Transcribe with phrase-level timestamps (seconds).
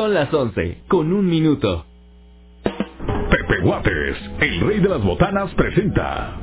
[0.00, 1.84] Son las 11, con un minuto.
[2.62, 6.38] Pepe Guates, el rey de las botanas, presenta.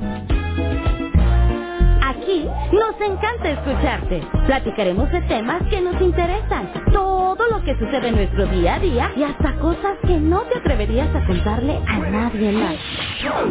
[2.04, 4.22] Aquí nos encanta escucharte.
[4.46, 9.12] Platicaremos de temas que nos interesan, todo lo que sucede en nuestro día a día
[9.16, 12.76] y hasta cosas que no te atreverías a contarle a nadie más.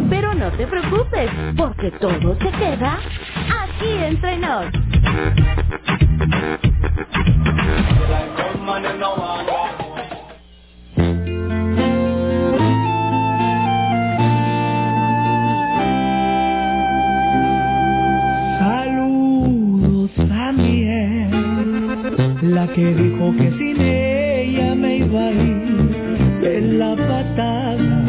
[0.08, 3.00] Pero no te preocupes, porque todo se queda
[3.50, 4.66] aquí entre nos.
[22.56, 28.05] la que dijo que sin ella me iba a ir de la patada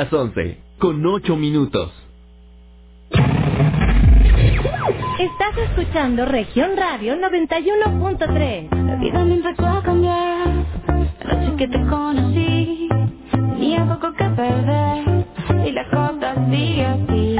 [0.00, 1.92] las 11, con 8 minutos.
[5.18, 8.86] Estás escuchando Región Radio 91.3.
[8.86, 10.48] La vida me empezó a cambiar,
[10.86, 12.88] la noche que te conocí,
[13.30, 15.26] tenía poco que perder,
[15.66, 17.39] y la cosa sigue así.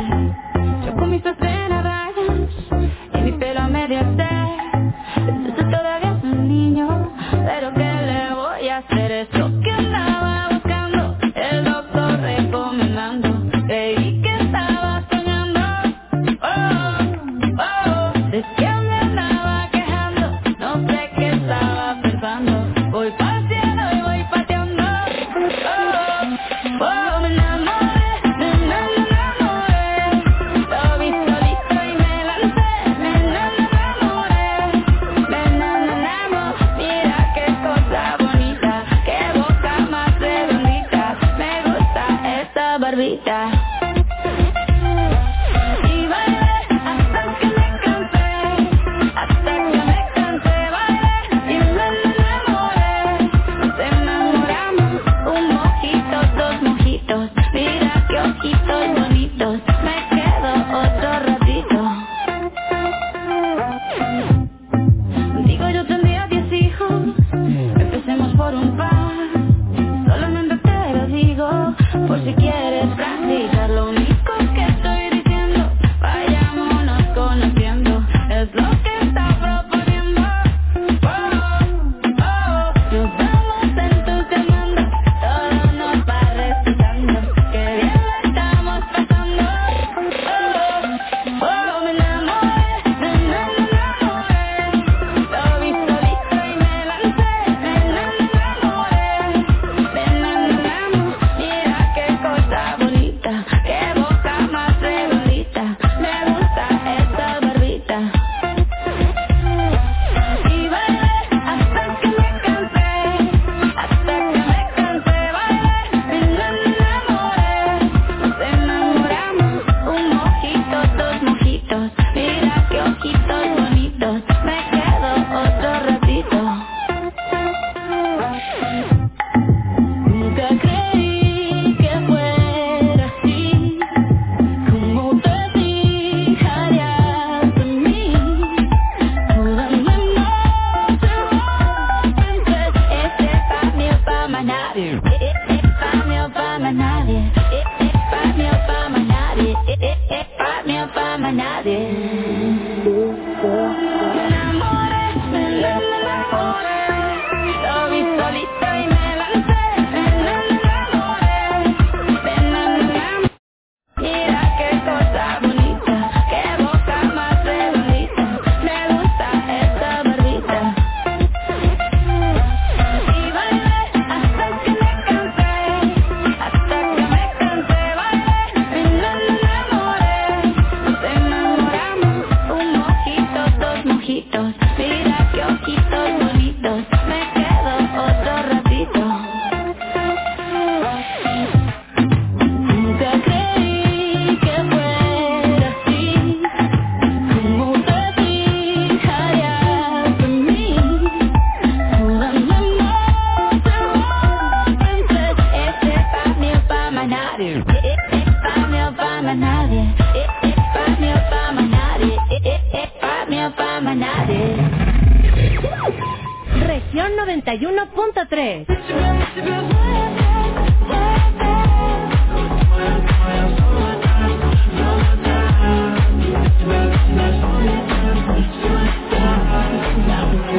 [216.67, 218.67] Región 91.3.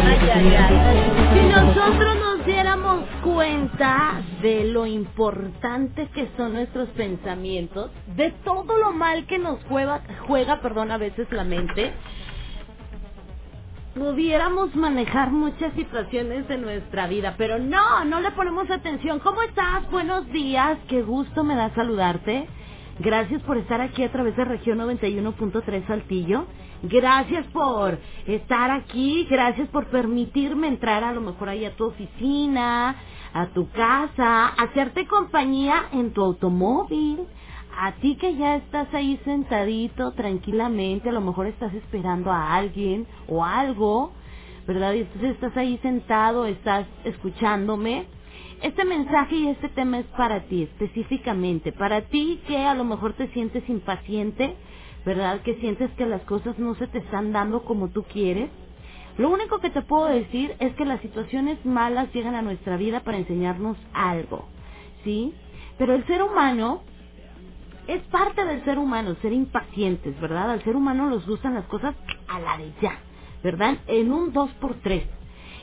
[0.04, 1.34] Ay, ay, ay.
[1.34, 2.41] Si nosotros nos
[3.24, 10.02] cuenta de lo importante que son nuestros pensamientos, de todo lo mal que nos juega,
[10.28, 11.94] juega perdón, a veces la mente,
[13.96, 19.20] pudiéramos manejar muchas situaciones de nuestra vida, pero no, no le ponemos atención.
[19.20, 19.90] ¿Cómo estás?
[19.92, 22.48] Buenos días, qué gusto me da saludarte.
[23.04, 26.46] Gracias por estar aquí a través de región 91.3 Saltillo.
[26.84, 32.96] Gracias por estar aquí, gracias por permitirme entrar a lo mejor ahí a tu oficina,
[33.34, 37.22] a tu casa, hacerte compañía en tu automóvil.
[37.80, 43.08] A ti que ya estás ahí sentadito tranquilamente, a lo mejor estás esperando a alguien
[43.28, 44.12] o algo,
[44.68, 44.94] ¿verdad?
[44.94, 48.21] Y entonces estás ahí sentado, estás escuchándome.
[48.62, 53.14] Este mensaje y este tema es para ti específicamente, para ti que a lo mejor
[53.14, 54.56] te sientes impaciente,
[55.06, 55.42] ¿verdad?
[55.42, 58.50] Que sientes que las cosas no se te están dando como tú quieres.
[59.18, 63.02] Lo único que te puedo decir es que las situaciones malas llegan a nuestra vida
[63.02, 64.48] para enseñarnos algo,
[65.04, 65.34] ¿sí?
[65.78, 66.84] Pero el ser humano
[67.88, 70.52] es parte del ser humano, ser impacientes, ¿verdad?
[70.52, 71.96] Al ser humano nos gustan las cosas
[72.28, 73.00] a la de ya,
[73.44, 73.78] ¿verdad?
[73.88, 75.06] En un dos por tres.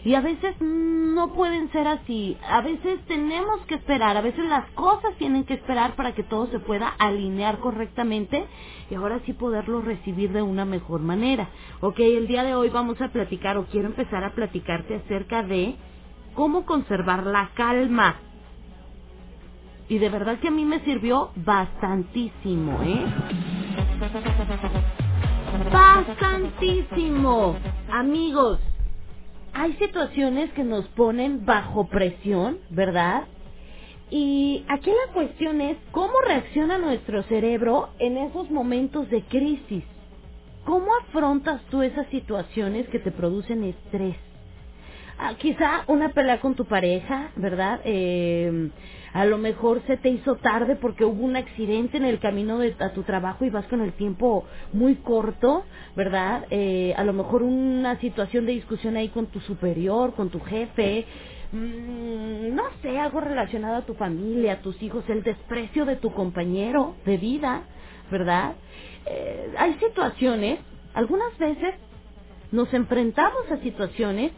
[0.05, 4.71] Y a veces no pueden ser así, a veces tenemos que esperar, a veces las
[4.73, 8.47] cosas tienen que esperar para que todo se pueda alinear correctamente
[8.91, 11.49] y ahora sí poderlo recibir de una mejor manera.
[11.81, 15.77] Ok, el día de hoy vamos a platicar o quiero empezar a platicarte acerca de
[16.35, 18.17] cómo conservar la calma.
[19.89, 23.05] Y de verdad que a mí me sirvió bastantísimo, ¿eh?
[25.73, 27.57] Bastantísimo.
[27.91, 28.61] Amigos,
[29.53, 33.25] hay situaciones que nos ponen bajo presión, ¿verdad?
[34.11, 39.85] Y aquí la cuestión es cómo reacciona nuestro cerebro en esos momentos de crisis.
[40.65, 44.17] ¿Cómo afrontas tú esas situaciones que te producen estrés?
[45.19, 47.81] Ah, quizá una pelea con tu pareja, ¿verdad?
[47.85, 48.71] Eh,
[49.19, 52.77] a lo mejor se te hizo tarde porque hubo un accidente en el camino de,
[52.79, 55.65] a tu trabajo y vas con el tiempo muy corto,
[55.97, 56.47] ¿verdad?
[56.51, 61.05] Eh, a lo mejor una situación de discusión ahí con tu superior, con tu jefe,
[61.51, 66.13] mm, no sé, algo relacionado a tu familia, a tus hijos, el desprecio de tu
[66.13, 67.63] compañero de vida,
[68.13, 68.55] ¿verdad?
[69.05, 70.61] Eh, hay situaciones,
[70.95, 71.75] algunas veces
[72.53, 74.31] nos enfrentamos a situaciones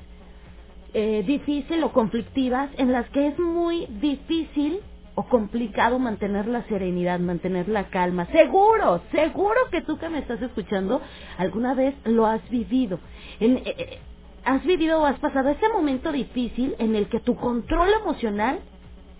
[0.94, 4.80] eh, difícil o conflictivas en las que es muy difícil
[5.14, 8.26] o complicado mantener la serenidad, mantener la calma.
[8.26, 11.00] Seguro, seguro que tú que me estás escuchando
[11.36, 12.98] alguna vez lo has vivido.
[13.40, 13.98] Eh, eh,
[14.44, 18.60] has vivido o has pasado ese momento difícil en el que tu control emocional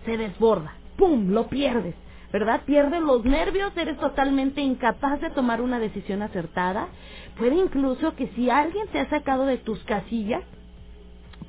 [0.04, 0.74] se desborda.
[0.96, 1.30] ¡Pum!
[1.30, 1.94] Lo pierdes.
[2.32, 2.60] ¿Verdad?
[2.64, 6.86] Pierdes los nervios, eres totalmente incapaz de tomar una decisión acertada.
[7.36, 10.44] Puede incluso que si alguien te ha sacado de tus casillas,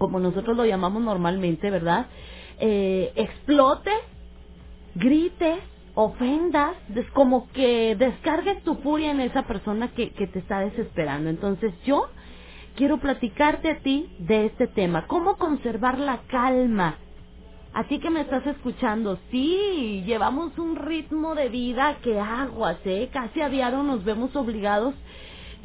[0.02, 2.08] como nosotros lo llamamos normalmente, ¿verdad?
[2.60, 3.92] Eh, explote,
[4.96, 5.60] grite,
[5.96, 11.30] ofendas, des- como que descargues tu furia en esa persona que, que te está desesperando.
[11.30, 12.08] Entonces yo
[12.76, 16.98] quiero platicarte a ti de este tema, cómo conservar la calma.
[17.74, 23.10] A ti que me estás escuchando, sí, llevamos un ritmo de vida que aguas, ¿eh?
[23.14, 24.96] Casi a diario nos vemos obligados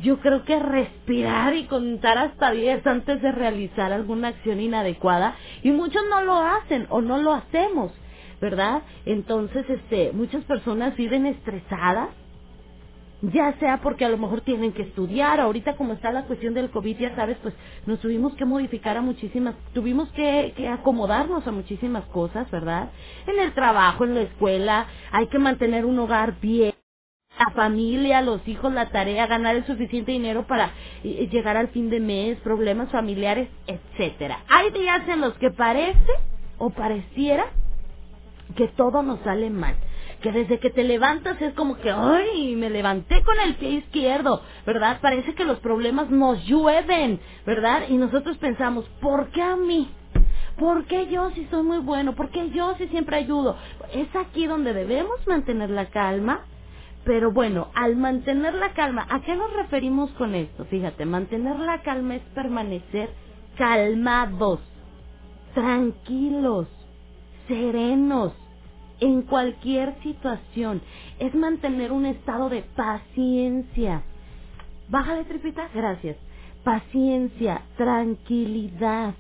[0.03, 5.71] yo creo que respirar y contar hasta 10 antes de realizar alguna acción inadecuada y
[5.71, 7.93] muchos no lo hacen o no lo hacemos,
[8.41, 8.83] ¿verdad?
[9.07, 12.11] Entonces, este, muchas personas viven estresadas,
[13.23, 16.71] ya sea porque a lo mejor tienen que estudiar, ahorita como está la cuestión del
[16.71, 17.55] COVID, ya sabes, pues
[17.87, 22.91] nos tuvimos que modificar a muchísimas, tuvimos que, que acomodarnos a muchísimas cosas, ¿verdad?
[23.27, 26.75] En el trabajo, en la escuela, hay que mantener un hogar bien
[27.39, 30.71] la familia, los hijos, la tarea, ganar el suficiente dinero para
[31.05, 34.41] eh, llegar al fin de mes, problemas familiares, etcétera.
[34.49, 36.13] Hay días en los que parece
[36.59, 37.47] o pareciera
[38.55, 39.75] que todo nos sale mal.
[40.23, 42.57] Que desde que te levantas es como que, ¡ay!
[42.57, 44.99] Me levanté con el pie izquierdo, ¿verdad?
[45.03, 47.83] Parece que los problemas nos llueven, ¿verdad?
[47.89, 49.91] Y nosotros pensamos, ¿por qué a mí?
[50.59, 52.15] ¿Por qué yo si soy muy bueno?
[52.15, 53.57] ¿Por qué yo si siempre ayudo?
[53.93, 56.47] Es aquí donde debemos mantener la calma,
[57.07, 60.65] pero bueno, al mantener la calma, ¿a qué nos referimos con esto?
[60.65, 63.09] Fíjate, mantener la calma es permanecer
[63.57, 64.59] calmados,
[65.55, 66.67] tranquilos,
[67.47, 68.33] serenos,
[68.99, 70.83] en cualquier situación.
[71.21, 74.03] Es mantener un estado de paciencia.
[74.89, 75.69] Bájale, tripita.
[75.73, 76.17] Gracias.
[76.65, 79.15] Paciencia, tranquilidad,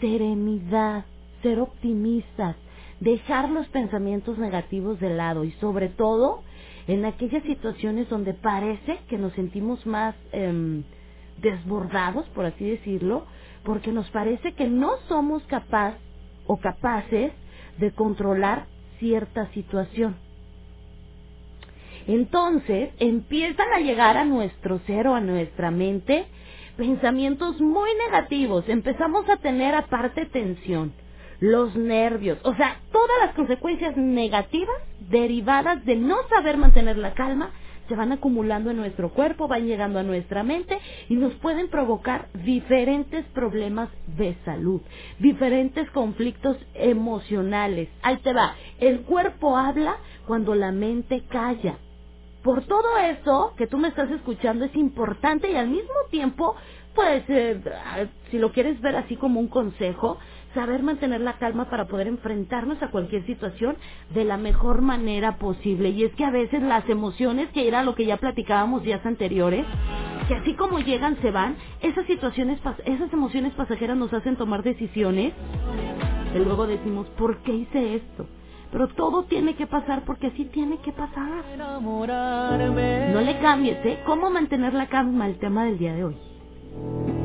[0.00, 1.04] serenidad,
[1.42, 2.56] ser optimistas,
[3.00, 6.40] dejar los pensamientos negativos de lado y sobre todo
[6.86, 10.84] en aquellas situaciones donde parece que nos sentimos más em,
[11.40, 13.26] desbordados, por así decirlo,
[13.64, 15.96] porque nos parece que no somos capaz
[16.46, 17.32] o capaces
[17.78, 18.66] de controlar
[18.98, 20.16] cierta situación.
[22.06, 26.26] Entonces empiezan a llegar a nuestro ser o a nuestra mente
[26.76, 28.68] pensamientos muy negativos.
[28.68, 30.92] Empezamos a tener aparte tensión,
[31.40, 34.76] los nervios, o sea, todas las consecuencias negativas
[35.10, 37.50] derivadas de no saber mantener la calma
[37.88, 40.78] se van acumulando en nuestro cuerpo, van llegando a nuestra mente
[41.08, 44.80] y nos pueden provocar diferentes problemas de salud,
[45.18, 47.88] diferentes conflictos emocionales.
[48.02, 51.78] Ahí te va, el cuerpo habla cuando la mente calla.
[52.42, 56.54] Por todo eso que tú me estás escuchando es importante y al mismo tiempo,
[56.94, 57.60] pues, eh,
[58.30, 60.18] si lo quieres ver así como un consejo,
[60.54, 63.76] saber mantener la calma para poder enfrentarnos a cualquier situación
[64.14, 65.90] de la mejor manera posible.
[65.90, 69.66] Y es que a veces las emociones, que era lo que ya platicábamos días anteriores,
[70.28, 75.32] que así como llegan se van, esas situaciones, esas emociones pasajeras nos hacen tomar decisiones
[76.34, 78.26] y luego decimos, ¿por qué hice esto?
[78.72, 81.44] Pero todo tiene que pasar porque así tiene que pasar.
[83.12, 84.00] No le cambies, ¿eh?
[84.06, 85.26] ¿Cómo mantener la calma?
[85.26, 86.16] El tema del día de hoy.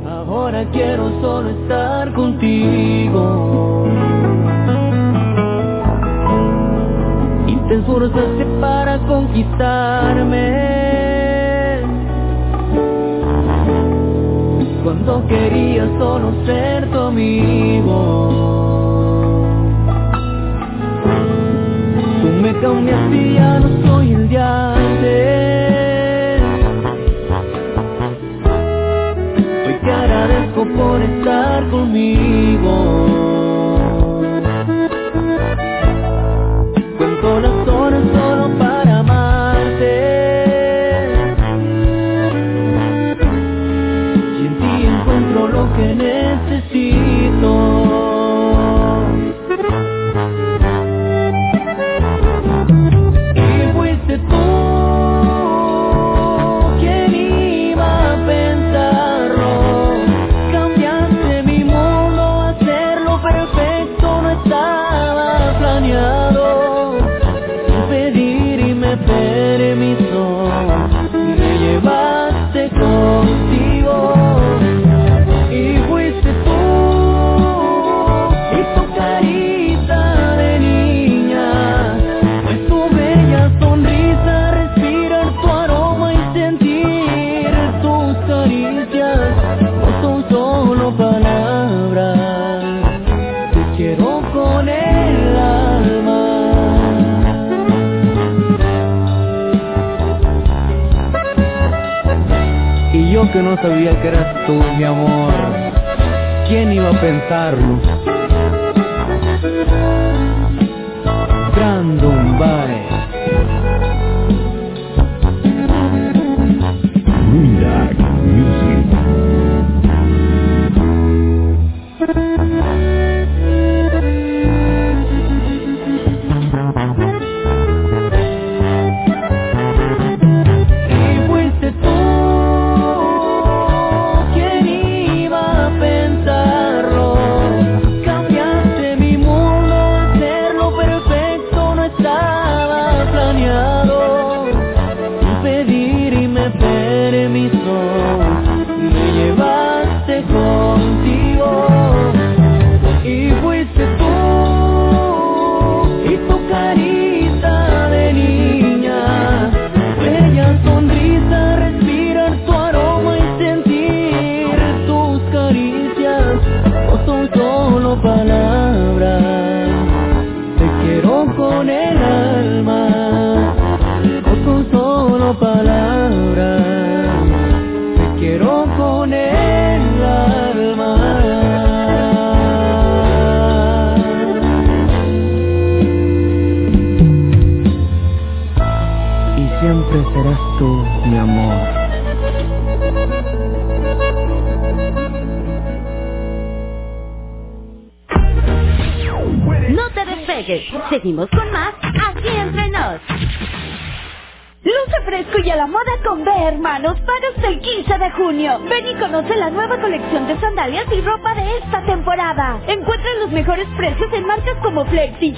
[0.06, 3.86] Ahora quiero solo estar contigo.
[7.48, 10.72] Y te esforzaste para conquistarme.
[14.84, 18.30] Cuando quería solo ser tu amigo.
[22.22, 25.71] Tú me cambiaste no soy el de.
[30.82, 33.21] Por estar conmigo.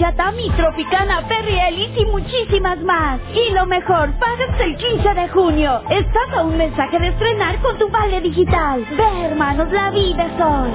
[0.03, 3.21] Yatami, Tropicana, Perry Elite y muchísimas más.
[3.33, 5.81] Y lo mejor, paga hasta el 15 de junio.
[5.89, 8.85] Estás a un mensaje de estrenar con tu vale digital.
[8.97, 10.71] Ve, hermanos, la vida es hoy.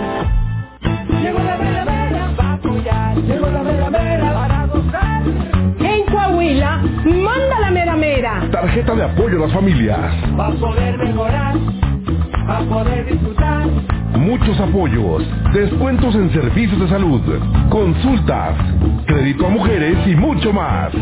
[1.20, 5.22] Llegó la mera mera para apoyar, llegó la mera mera para gozar.
[5.78, 8.48] En Coahuila, manda la mera mera.
[8.50, 10.24] Tarjeta de apoyo a las familias.
[10.38, 11.54] Para poder mejorar,
[12.46, 13.66] para poder disfrutar.
[14.16, 17.20] Muchos apoyos, descuentos en servicios de salud,
[17.68, 18.56] consultas,
[19.08, 20.92] crédito a mujeres y mucho más.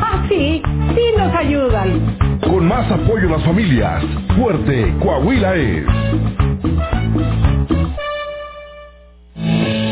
[0.00, 0.60] Ah, sí,
[0.94, 2.16] sí nos ayudan.
[2.40, 4.04] Con más apoyo a las familias,
[4.36, 5.84] fuerte Coahuila es.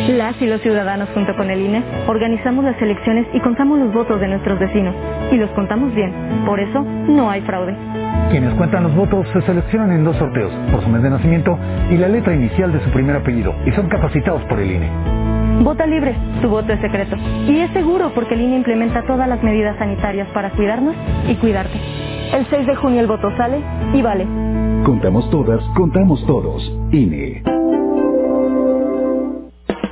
[0.09, 4.21] Las y los ciudadanos junto con el INE organizamos las elecciones y contamos los votos
[4.21, 4.95] de nuestros vecinos.
[5.33, 6.13] Y los contamos bien.
[6.45, 7.75] Por eso no hay fraude.
[8.31, 11.59] Quienes cuentan los votos se seleccionan en dos sorteos, por su mes de nacimiento
[11.91, 15.24] y la letra inicial de su primer apellido, y son capacitados por el INE.
[15.63, 17.17] Vota libre, tu voto es secreto.
[17.47, 20.95] Y es seguro porque el INE implementa todas las medidas sanitarias para cuidarnos
[21.29, 21.79] y cuidarte.
[22.33, 23.63] El 6 de junio el voto sale
[23.93, 24.27] y vale.
[24.85, 26.73] Contamos todas, contamos todos.
[26.93, 27.43] INE.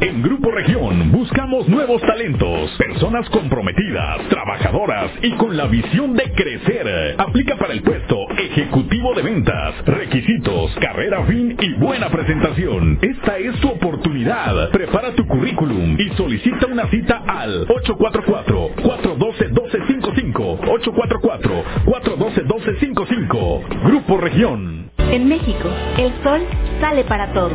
[0.00, 7.14] En Grupo Región buscamos nuevos talentos, personas comprometidas, trabajadoras y con la visión de crecer.
[7.18, 12.98] Aplica para el puesto ejecutivo de ventas, requisitos, carrera fin y buena presentación.
[13.00, 14.68] Esta es tu oportunidad.
[14.70, 20.60] Prepara tu currículum y solicita una cita al 844-412-1255.
[21.86, 23.82] 844-412-1255.
[23.82, 24.90] Grupo Región.
[24.98, 26.42] En México, el sol
[26.80, 27.54] sale para todos.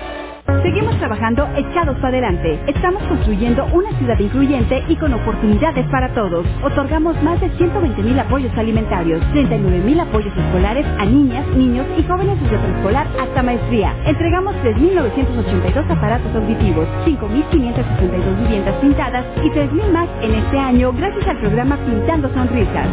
[0.63, 2.59] Seguimos trabajando echados para adelante.
[2.67, 6.45] Estamos construyendo una ciudad incluyente y con oportunidades para todos.
[6.63, 12.03] Otorgamos más de 120 mil apoyos alimentarios, 39 mil apoyos escolares a niñas, niños y
[12.03, 13.95] jóvenes desde preescolar hasta maestría.
[14.05, 21.37] Entregamos 3.982 aparatos auditivos, 5.562 viviendas pintadas y 3.000 más en este año gracias al
[21.39, 22.87] programa Pintando Sonrisas.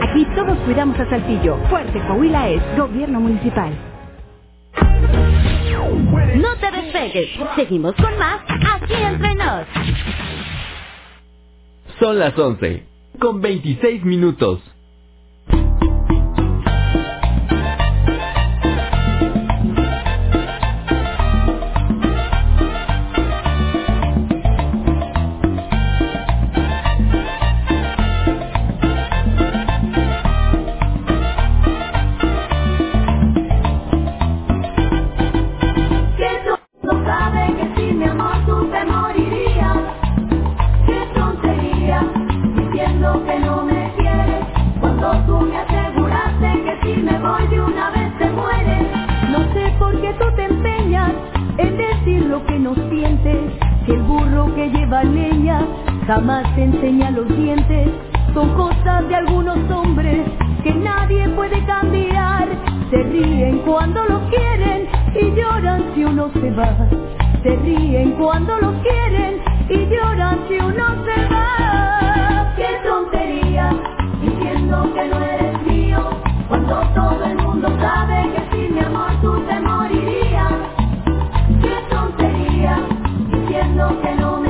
[0.00, 1.56] Aquí todos cuidamos a Saltillo.
[1.68, 3.72] Fuerte Coahuila es Gobierno Municipal.
[6.36, 7.30] No te despegues.
[7.56, 9.66] Seguimos con más aquí entre nos.
[12.00, 12.84] Son las 11
[13.20, 14.60] con 26 minutos.
[54.72, 55.60] lleva leña,
[56.06, 57.88] jamás enseña los dientes,
[58.34, 60.26] son cosas de algunos hombres
[60.62, 62.48] que nadie puede cambiar,
[62.90, 66.76] se ríen cuando lo quieren y lloran si uno se va,
[67.42, 73.70] se ríen cuando lo quieren y lloran si uno se va, qué tontería,
[74.20, 76.10] diciendo que no eres mío,
[76.48, 80.52] cuando todo el mundo sabe que sin mi amor tú te morirías,
[81.62, 82.78] qué tontería,
[83.30, 84.49] diciendo que no me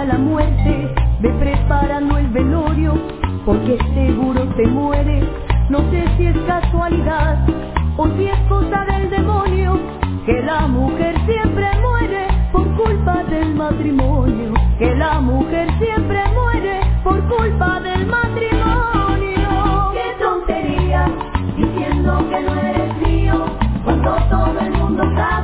[0.00, 2.94] hasta la muerte, ve preparando el velorio,
[3.44, 5.22] porque seguro te muere.
[5.68, 7.38] No sé si es casualidad
[7.96, 9.78] o si es cosa del demonio,
[10.24, 17.20] que la mujer siempre muere por culpa del matrimonio, que la mujer siempre muere por
[17.28, 19.92] culpa del matrimonio.
[19.92, 21.10] ¡Qué tontería!
[21.56, 23.44] Diciendo que no eres mío,
[23.84, 25.39] cuando todo el mundo sabe.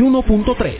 [0.00, 0.79] 91.3.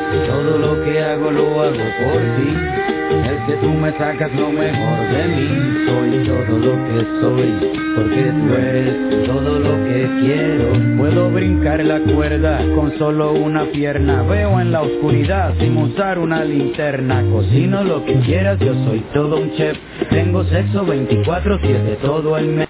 [0.27, 2.55] Todo lo que hago lo hago por ti.
[3.25, 5.85] Es que tú me sacas lo mejor de mí.
[5.87, 10.97] Soy todo lo que soy porque tú eres todo lo que quiero.
[10.97, 14.23] Puedo brincar la cuerda con solo una pierna.
[14.23, 17.23] Veo en la oscuridad sin usar una linterna.
[17.31, 19.77] Cocino lo que quieras, yo soy todo un chef.
[20.09, 22.67] Tengo sexo 24-7 todo el mes.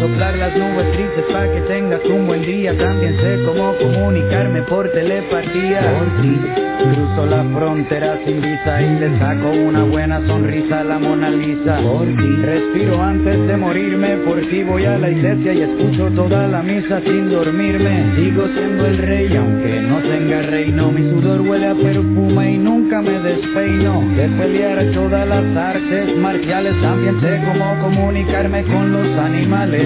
[0.00, 2.76] Soplar las nubes tristes para que tengas un buen día.
[2.76, 5.80] También sé cómo comunicarme por telepatía.
[5.98, 6.38] Por ti,
[6.82, 11.78] cruzo la frontera sin visa y le saco una buena sonrisa a la Mona Lisa.
[11.80, 14.16] Por ti, respiro antes de morirme.
[14.18, 18.16] Por ti voy a la iglesia y escucho toda la misa sin dormirme.
[18.16, 20.92] Sigo siendo el rey aunque no tenga reino.
[20.92, 24.00] Mi sudor huele a perfume y nunca me despeino.
[24.16, 29.85] De pelear todas las artes marciales también sé cómo comunicarme con los animales.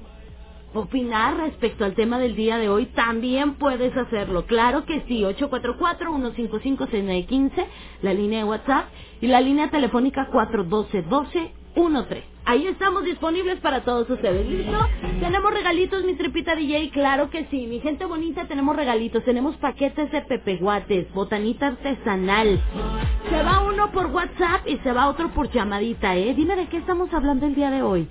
[0.74, 2.86] opinar respecto al tema del día de hoy?
[2.88, 4.46] También puedes hacerlo.
[4.48, 5.22] Claro que sí.
[5.24, 7.66] 844-155-6915,
[8.04, 8.88] la línea de WhatsApp
[9.22, 11.52] y la línea telefónica 412-1213.
[12.46, 14.48] Ahí estamos disponibles para todos ustedes.
[14.48, 14.80] ¿Listo?
[15.20, 16.90] Tenemos regalitos, mi tripita DJ.
[16.92, 17.68] Claro que sí.
[17.68, 19.24] Mi gente bonita, tenemos regalitos.
[19.26, 22.60] Tenemos paquetes de pepeguates, botanita artesanal.
[23.30, 26.34] Se va uno por WhatsApp y se va otro por llamadita, ¿eh?
[26.36, 28.08] Dime de qué estamos hablando el día de hoy.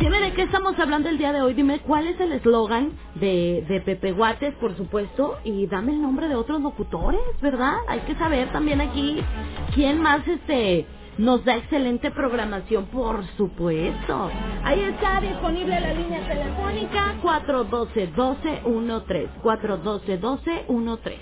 [0.00, 1.54] Dime de qué estamos hablando el día de hoy.
[1.54, 5.36] Dime cuál es el eslogan de, de Pepe Guates, por supuesto.
[5.44, 7.76] Y dame el nombre de otros locutores, ¿verdad?
[7.88, 9.18] Hay que saber también aquí
[9.74, 10.86] quién más este
[11.18, 14.30] nos da excelente programación, por supuesto.
[14.64, 19.28] Ahí está disponible la línea telefónica 412-1213.
[19.42, 21.16] 412-1213.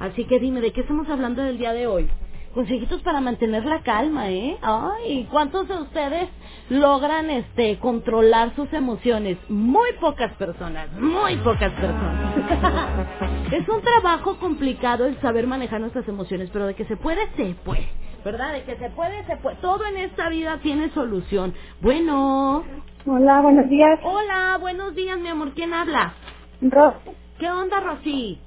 [0.00, 2.08] Así que dime, ¿de qué estamos hablando del día de hoy?
[2.54, 4.58] Consejitos para mantener la calma, ¿eh?
[4.60, 6.28] Ay, ¿cuántos de ustedes
[6.68, 9.38] logran este controlar sus emociones?
[9.48, 12.36] Muy pocas personas, muy pocas personas.
[13.52, 17.54] es un trabajo complicado el saber manejar nuestras emociones, pero de que se puede, se
[17.64, 17.88] puede.
[18.24, 18.52] ¿Verdad?
[18.52, 19.56] De que se puede, se puede.
[19.58, 21.54] Todo en esta vida tiene solución.
[21.80, 22.64] Bueno.
[23.06, 24.00] Hola, buenos días.
[24.02, 25.52] Hola, buenos días, mi amor.
[25.54, 26.14] ¿Quién habla?
[26.60, 27.10] Rosy.
[27.38, 28.40] ¿Qué onda, Rosy?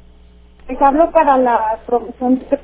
[0.67, 2.59] Les hablo para la promoción de.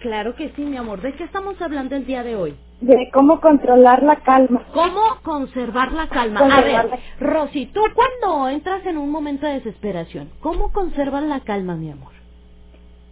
[0.00, 1.00] Claro que sí, mi amor.
[1.00, 2.56] ¿De qué estamos hablando el día de hoy?
[2.80, 4.62] De cómo controlar la calma.
[4.72, 6.40] ¿Cómo conservar la calma?
[6.40, 11.40] Conservar A ver, Rosy, tú cuando entras en un momento de desesperación, ¿cómo conservas la
[11.40, 12.12] calma, mi amor?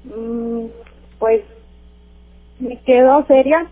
[0.05, 0.67] Mm,
[1.19, 1.43] pues
[2.61, 3.67] me quedo seria.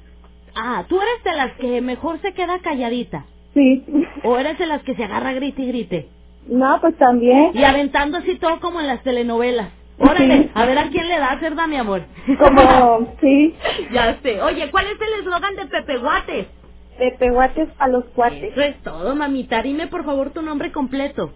[0.57, 3.27] Ah, tú eres de las que mejor se queda calladita.
[3.55, 3.85] Sí.
[4.25, 6.09] ¿O eres de las que se agarra grite y grite?
[6.47, 7.53] No, pues también.
[7.55, 9.71] Y aventando así todo como en las telenovelas.
[9.99, 10.51] Órale, Sí.
[10.55, 12.03] a ver a quién le das, ¿verdad, mi amor?
[12.39, 13.55] Como, sí.
[13.93, 14.43] Ya sé.
[14.43, 16.47] Oye, ¿cuál es el eslogan de Pepe Guates?
[16.99, 18.53] Pepeguates a los cuates.
[18.53, 19.63] Eso es todo, mamita.
[19.63, 21.33] Dime, por favor, tu nombre completo.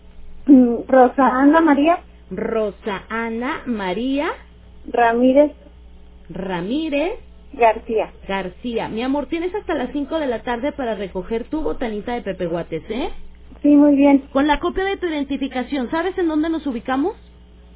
[0.47, 1.99] Mm, Rosa Ana María
[2.31, 4.29] Rosa Ana María
[4.91, 5.53] Ramírez
[6.31, 7.13] Ramírez
[7.53, 8.13] García.
[8.29, 8.89] García.
[8.89, 12.47] Mi amor, tienes hasta las 5 de la tarde para recoger tu botanita de Pepe
[12.47, 13.11] Guates, ¿eh?
[13.63, 14.25] Sí, muy bien.
[14.33, 17.15] Con la copia de tu identificación, ¿sabes en dónde nos ubicamos?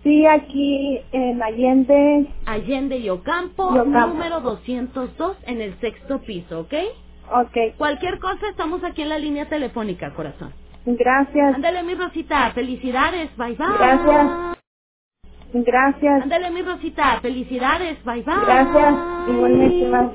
[0.02, 2.28] Sí, aquí en Allende.
[2.46, 3.98] Allende y Ocampo, Ocampo.
[4.00, 6.74] número 202 en el sexto piso, ¿ok?
[7.32, 10.54] Ok, Cualquier cosa, estamos aquí en la línea telefónica, corazón.
[10.86, 11.56] gracias.
[11.56, 13.66] Ándale, mi Rosita, felicidades, bye bye.
[13.78, 14.58] Gracias.
[15.52, 16.22] Gracias.
[16.22, 18.34] Ándale, mi Rosita, felicidades, bye bye.
[18.46, 18.94] Gracias.
[19.28, 20.10] Igualmente, más.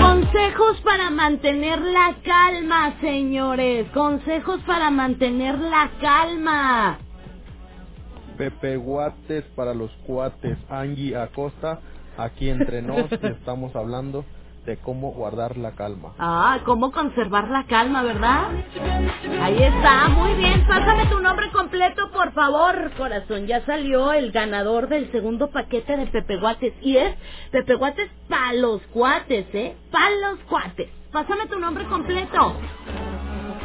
[0.00, 3.86] Consejos para mantener la calma, señores.
[3.92, 6.98] Consejos para mantener la calma.
[8.36, 10.56] Pepe Guates para los cuates.
[10.68, 11.80] Angie Acosta,
[12.16, 14.24] aquí entre nos estamos hablando
[14.64, 16.12] de cómo guardar la calma.
[16.18, 18.48] Ah, cómo conservar la calma, ¿verdad?
[19.40, 20.66] Ahí está, muy bien.
[20.66, 23.46] Pásame tu nombre completo, por favor, corazón.
[23.46, 26.74] Ya salió el ganador del segundo paquete de Pepe Guates.
[26.82, 27.14] Y es
[27.50, 29.76] Pepe Guates para los cuates, ¿eh?
[29.90, 30.88] Para los cuates.
[31.12, 32.54] Pásame tu nombre completo.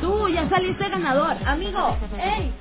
[0.02, 1.36] Tú, ya saliste ganador.
[1.46, 2.54] Amigo, ¡ey!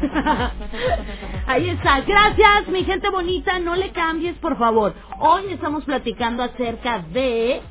[1.46, 2.00] Ahí está.
[2.02, 3.58] Gracias, mi gente bonita.
[3.60, 4.94] No le cambies, por favor.
[5.20, 7.62] Hoy estamos platicando acerca de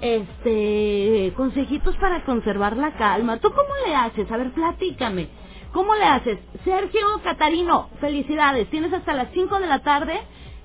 [0.00, 3.38] este, consejitos para conservar la calma.
[3.38, 4.30] ¿Tú cómo le haces?
[4.30, 5.28] A ver, platícame.
[5.72, 6.38] ¿Cómo le haces?
[6.64, 8.68] Sergio Catarino, felicidades.
[8.70, 10.20] Tienes hasta las 5 de la tarde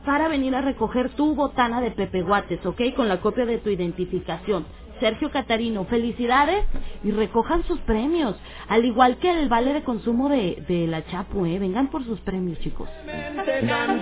[0.06, 2.82] para venir a recoger tu botana de Pepe Guates, ¿ok?
[2.96, 4.66] Con la copia de tu identificación.
[5.02, 6.64] Sergio Catarino, felicidades
[7.04, 8.36] y recojan sus premios.
[8.70, 11.60] Al igual que el vale de consumo de, de la Chapu, ¿eh?
[11.60, 12.88] Vengan por sus premios, chicos.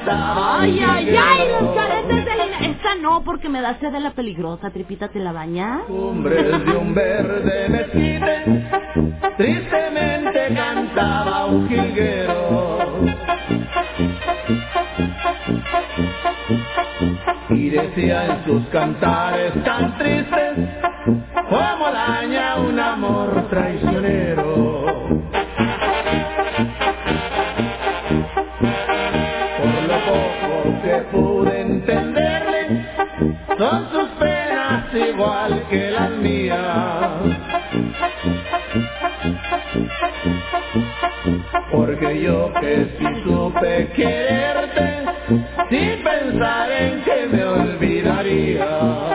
[0.06, 2.60] Ay, ay, ay, los caretes de Lina.
[2.62, 4.70] Esta no, porque me da sed de la peligrosa.
[4.72, 5.84] Tripita, ¿te la bañas?
[5.88, 8.68] Cumbres de un verde mezquite,
[9.38, 13.19] tristemente cantaba un jilguero.
[17.50, 20.54] Y decía en sus cantares tan tristes,
[21.50, 24.86] como daña un amor traicionero.
[29.58, 32.86] Por lo poco que pude entenderle,
[33.58, 37.10] son sus penas igual que las mías.
[41.72, 45.06] Porque yo que sí supe quererte,
[45.70, 49.09] sin pensar en que me olvidaría.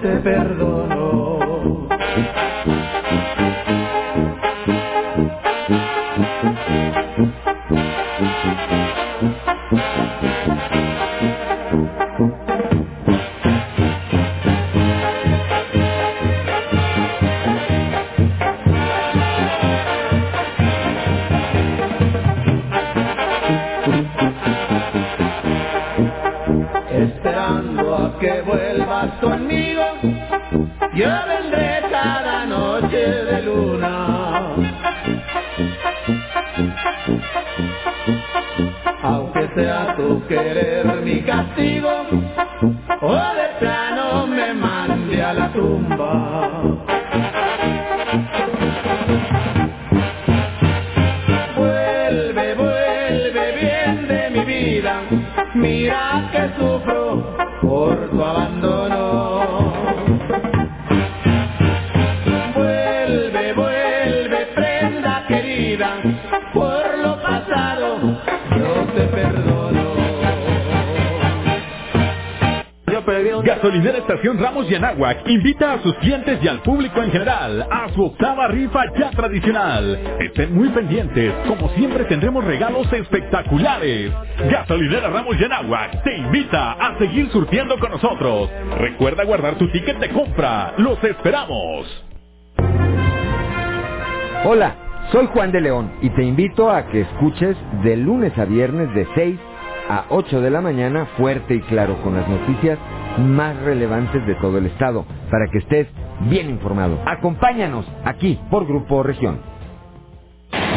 [0.00, 1.03] Te perdono.
[40.28, 41.90] Querer mi castigo,
[43.00, 46.03] o de plano me mande a la tumba.
[74.06, 78.48] Estación Ramos y invita a sus clientes y al público en general a su octava
[78.48, 79.98] rifa ya tradicional.
[80.20, 84.12] Estén muy pendientes, como siempre tendremos regalos espectaculares.
[84.50, 88.50] Gasolinera Ramos y te invita a seguir surtiendo con nosotros.
[88.78, 90.74] Recuerda guardar tu ticket de compra.
[90.76, 92.04] Los esperamos.
[94.44, 94.74] Hola,
[95.12, 99.08] soy Juan de León y te invito a que escuches de lunes a viernes de
[99.14, 99.40] 6
[99.88, 102.78] a 8 de la mañana fuerte y claro con las noticias
[103.18, 105.86] más relevantes de todo el estado para que estés
[106.28, 106.98] bien informado.
[107.06, 109.54] Acompáñanos aquí por Grupo Región.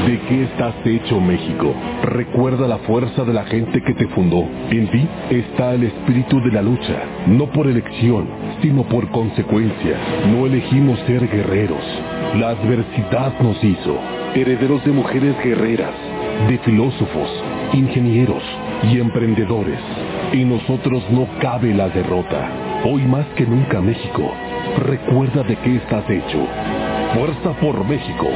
[0.06, 1.74] ¿De qué estás hecho México?
[2.04, 4.48] Recuerda la fuerza de la gente que te fundó.
[4.70, 8.28] En ti está el espíritu de la lucha, no por elección,
[8.62, 9.98] sino por consecuencia.
[10.32, 11.84] No elegimos ser guerreros.
[12.36, 14.00] La adversidad nos hizo
[14.34, 15.96] herederos de mujeres guerreras,
[16.48, 17.30] de filósofos,
[17.74, 18.44] ingenieros
[18.84, 19.80] y emprendedores.
[20.34, 22.52] En nosotros no cabe la derrota.
[22.84, 24.34] Hoy más que nunca México,
[24.86, 26.46] recuerda de qué estás hecho.
[27.14, 28.28] Fuerza por México.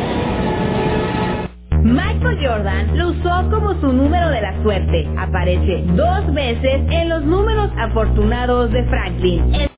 [1.83, 5.05] Michael Jordan lo usó como su número de la suerte.
[5.17, 9.70] Aparece dos veces en los números afortunados de Franklin.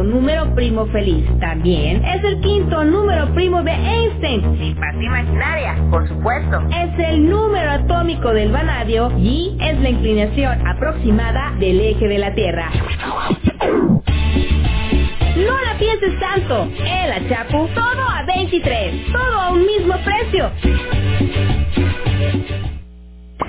[0.00, 1.26] Cuarto número primo feliz.
[1.40, 4.58] También es el quinto número primo de Einstein.
[4.58, 6.62] Sin paz imaginaria, por supuesto.
[6.70, 12.34] Es el número atómico del vanadio y es la inclinación aproximada del eje de la
[12.34, 12.70] Tierra.
[15.36, 16.68] No la pienses tanto.
[16.78, 19.12] El Achapu, todo a 23.
[19.12, 20.50] Todo a un mismo precio.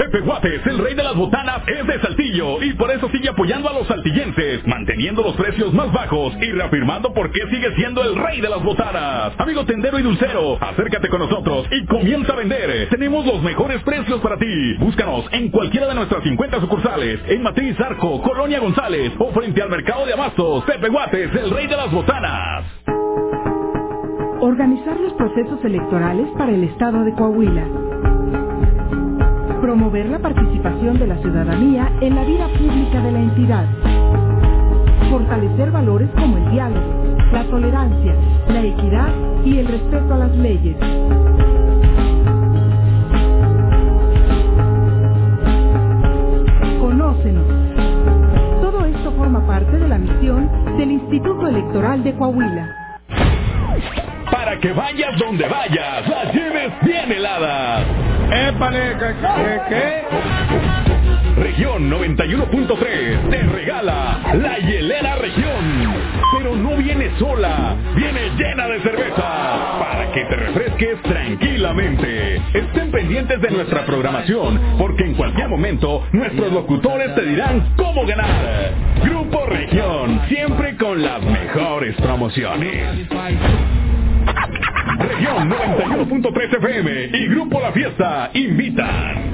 [0.00, 3.68] Pepe Guates, el rey de las botanas, es de Saltillo y por eso sigue apoyando
[3.68, 8.16] a los saltillenses, manteniendo los precios más bajos y reafirmando por qué sigue siendo el
[8.16, 9.34] rey de las botanas.
[9.36, 12.88] Amigo tendero y dulcero, acércate con nosotros y comienza a vender.
[12.88, 14.74] Tenemos los mejores precios para ti.
[14.78, 19.68] Búscanos en cualquiera de nuestras 50 sucursales, en Matriz Arco, Colonia González o frente al
[19.68, 20.64] mercado de Abastos.
[20.64, 22.64] Pepe Guates, el rey de las botanas.
[24.40, 28.19] Organizar los procesos electorales para el Estado de Coahuila.
[29.60, 33.66] Promover la participación de la ciudadanía en la vida pública de la entidad.
[35.10, 38.14] Fortalecer valores como el diálogo, la tolerancia,
[38.48, 39.08] la equidad
[39.44, 40.76] y el respeto a las leyes.
[46.80, 47.46] Conócenos.
[48.62, 50.48] Todo esto forma parte de la misión
[50.78, 52.96] del Instituto Electoral de Coahuila.
[54.32, 58.19] Para que vayas donde vayas, las lleves bien heladas.
[59.68, 60.04] Qué?
[61.36, 65.94] Región 91.3 te regala la hielera región.
[66.36, 72.36] Pero no viene sola, viene llena de cerveza para que te refresques tranquilamente.
[72.54, 78.72] Estén pendientes de nuestra programación porque en cualquier momento nuestros locutores te dirán cómo ganar.
[79.02, 83.08] Grupo Región, siempre con las mejores promociones.
[85.00, 89.32] Región 91.3 FM y Grupo La Fiesta invitan.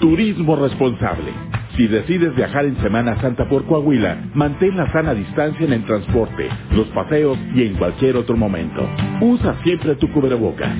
[0.00, 1.32] Turismo responsable.
[1.76, 6.48] Si decides viajar en Semana Santa por Coahuila, mantén la sana distancia en el transporte,
[6.72, 8.88] los paseos y en cualquier otro momento.
[9.20, 10.74] Usa siempre tu cubrebocas.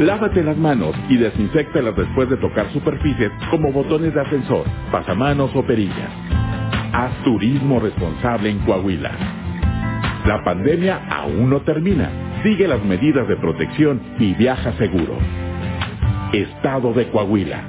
[0.00, 5.62] Lávate las manos y desinfectalas después de tocar superficies como botones de ascensor, pasamanos o
[5.66, 6.10] perillas.
[6.96, 9.10] Haz turismo responsable en Coahuila.
[10.26, 12.08] La pandemia aún no termina.
[12.44, 15.18] Sigue las medidas de protección y viaja seguro.
[16.32, 17.64] Estado de Coahuila.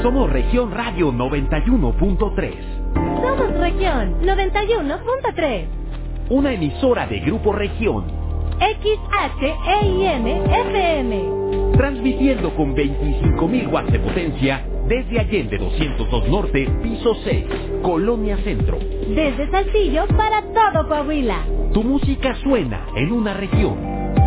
[0.00, 2.54] Somos Región Radio 91.3.
[2.94, 5.66] Somos Región 91.3.
[6.30, 8.06] Una emisora de Grupo Región.
[8.58, 11.65] XHEIM FM.
[11.76, 17.44] Transmitiendo con 25.000 watts de potencia desde Allende 202 Norte, piso 6,
[17.82, 18.78] Colonia Centro.
[18.78, 21.44] Desde Saltillo para todo Coahuila.
[21.74, 23.76] Tu música suena en una región.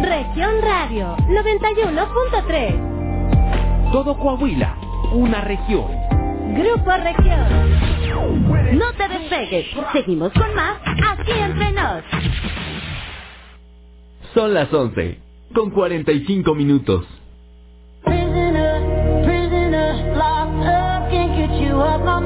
[0.01, 3.91] Región Radio 91.3.
[3.91, 4.77] Todo Coahuila,
[5.13, 5.87] una región.
[6.53, 8.77] Grupo Región.
[8.77, 9.65] No te despegues.
[9.93, 12.03] Seguimos con más aquí entre nos.
[14.35, 15.17] Son las 11,
[15.53, 17.07] con 45 minutos.
[21.81, 22.18] of my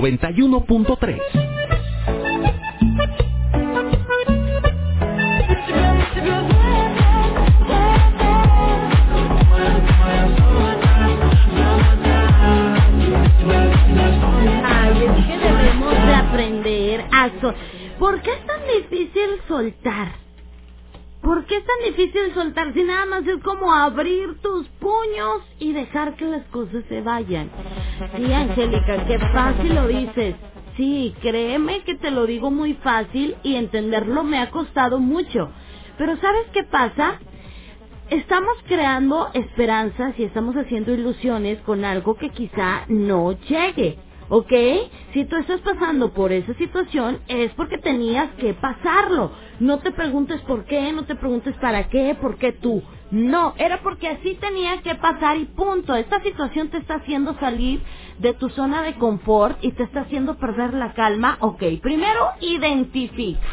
[0.00, 1.20] 91.3.
[14.64, 17.54] Ay, es que debemos de aprender a sol-
[17.98, 20.12] ¿Por qué es tan difícil soltar?
[21.22, 24.66] ¿Por qué es tan difícil soltar si nada más es como abrir tus
[25.58, 27.50] y dejar que las cosas se vayan?
[28.16, 30.34] Sí, Angélica, qué fácil lo dices.
[30.76, 35.50] Sí, créeme que te lo digo muy fácil y entenderlo me ha costado mucho.
[35.98, 37.20] Pero ¿sabes qué pasa?
[38.08, 43.98] Estamos creando esperanzas y estamos haciendo ilusiones con algo que quizá no llegue.
[44.28, 44.52] ¿Ok?
[45.12, 49.32] Si tú estás pasando por esa situación es porque tenías que pasarlo.
[49.58, 52.82] No te preguntes por qué, no te preguntes para qué, por qué tú.
[53.10, 55.94] No, era porque así tenía que pasar y punto.
[55.96, 57.82] Esta situación te está haciendo salir
[58.18, 61.38] de tu zona de confort y te está haciendo perder la calma.
[61.40, 63.46] Ok, primero identifica,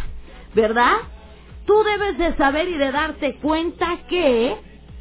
[0.55, 0.97] ¿verdad?
[1.65, 4.57] Tú debes de saber y de darte cuenta que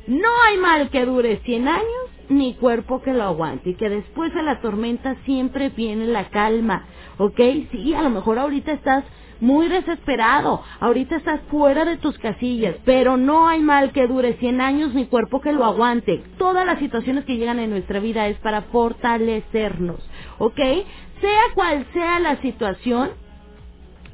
[0.08, 1.86] no hay mal que dure 100 años
[2.28, 6.86] ni cuerpo que lo aguante y que después de la tormenta siempre viene la calma,
[7.18, 7.40] ¿ok?
[7.72, 9.04] Sí, a lo mejor ahorita estás
[9.40, 14.60] muy desesperado, ahorita estás fuera de tus casillas, pero no hay mal que dure 100
[14.60, 16.22] años ni cuerpo que lo aguante.
[16.38, 20.00] Todas las situaciones que llegan en nuestra vida es para fortalecernos,
[20.38, 20.60] ¿ok?
[21.20, 23.10] Sea cual sea la situación,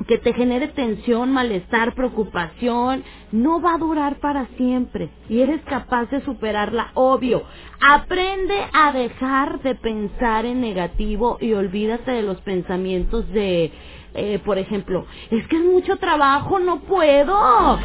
[0.06, 6.10] que te genere tensión, malestar, preocupación, no va a durar para siempre y eres capaz
[6.10, 7.44] de superarla, obvio.
[7.80, 13.72] Aprende a dejar de pensar en negativo y olvídate de los pensamientos de,
[14.14, 17.78] eh, por ejemplo, es que es mucho trabajo, no puedo.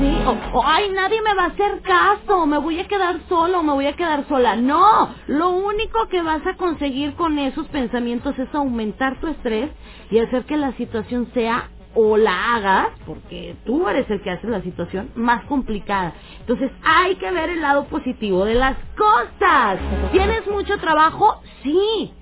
[0.00, 3.62] Sí, o, o, ay, nadie me va a hacer caso, me voy a quedar solo,
[3.62, 4.56] me voy a quedar sola.
[4.56, 9.70] No, lo único que vas a conseguir con esos pensamientos es aumentar tu estrés
[10.10, 14.46] y hacer que la situación sea o la hagas, porque tú eres el que hace
[14.48, 16.12] la situación más complicada.
[16.40, 19.78] Entonces hay que ver el lado positivo de las cosas.
[20.12, 21.40] ¿Tienes mucho trabajo?
[21.62, 22.12] Sí.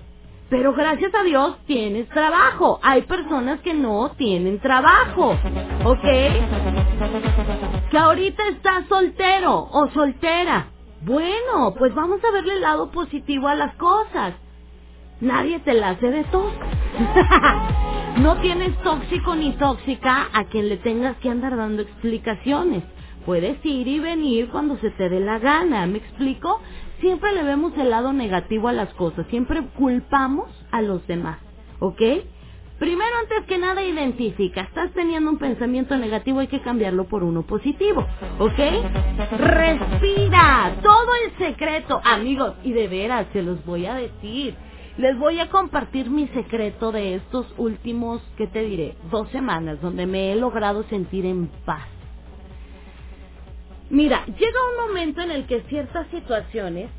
[0.49, 2.79] Pero gracias a Dios tienes trabajo.
[2.83, 5.37] Hay personas que no tienen trabajo.
[5.83, 6.03] ¿Ok?
[7.89, 10.67] Que ahorita estás soltero o soltera.
[11.01, 14.35] Bueno, pues vamos a verle el lado positivo a las cosas.
[15.21, 16.51] Nadie te la hace de todo.
[18.17, 22.83] no tienes tóxico ni tóxica a quien le tengas que andar dando explicaciones.
[23.25, 26.61] Puedes ir y venir cuando se te dé la gana, ¿me explico?
[27.05, 31.37] Siempre le vemos el lado negativo a las cosas, siempre culpamos a los demás,
[31.77, 32.01] ¿ok?
[32.79, 34.61] Primero, antes que nada, identifica.
[34.61, 38.03] Estás teniendo un pensamiento negativo, hay que cambiarlo por uno positivo,
[38.39, 38.59] ¿ok?
[39.37, 40.77] Respira.
[40.81, 44.55] Todo el secreto, amigos, y de veras, se los voy a decir.
[44.97, 48.95] Les voy a compartir mi secreto de estos últimos, ¿qué te diré?
[49.11, 51.94] Dos semanas, donde me he logrado sentir en paz.
[53.89, 56.89] Mira, llega un momento en el que ciertas situaciones,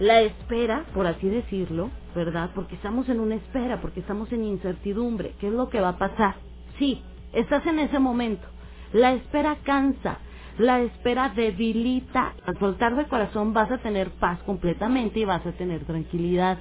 [0.00, 2.50] la espera, por así decirlo, ¿verdad?
[2.54, 5.34] Porque estamos en una espera, porque estamos en incertidumbre.
[5.40, 6.36] ¿Qué es lo que va a pasar?
[6.78, 8.46] Sí, estás en ese momento.
[8.92, 10.18] La espera cansa,
[10.58, 12.34] la espera debilita.
[12.46, 16.58] Al soltar de corazón vas a tener paz completamente y vas a tener tranquilidad.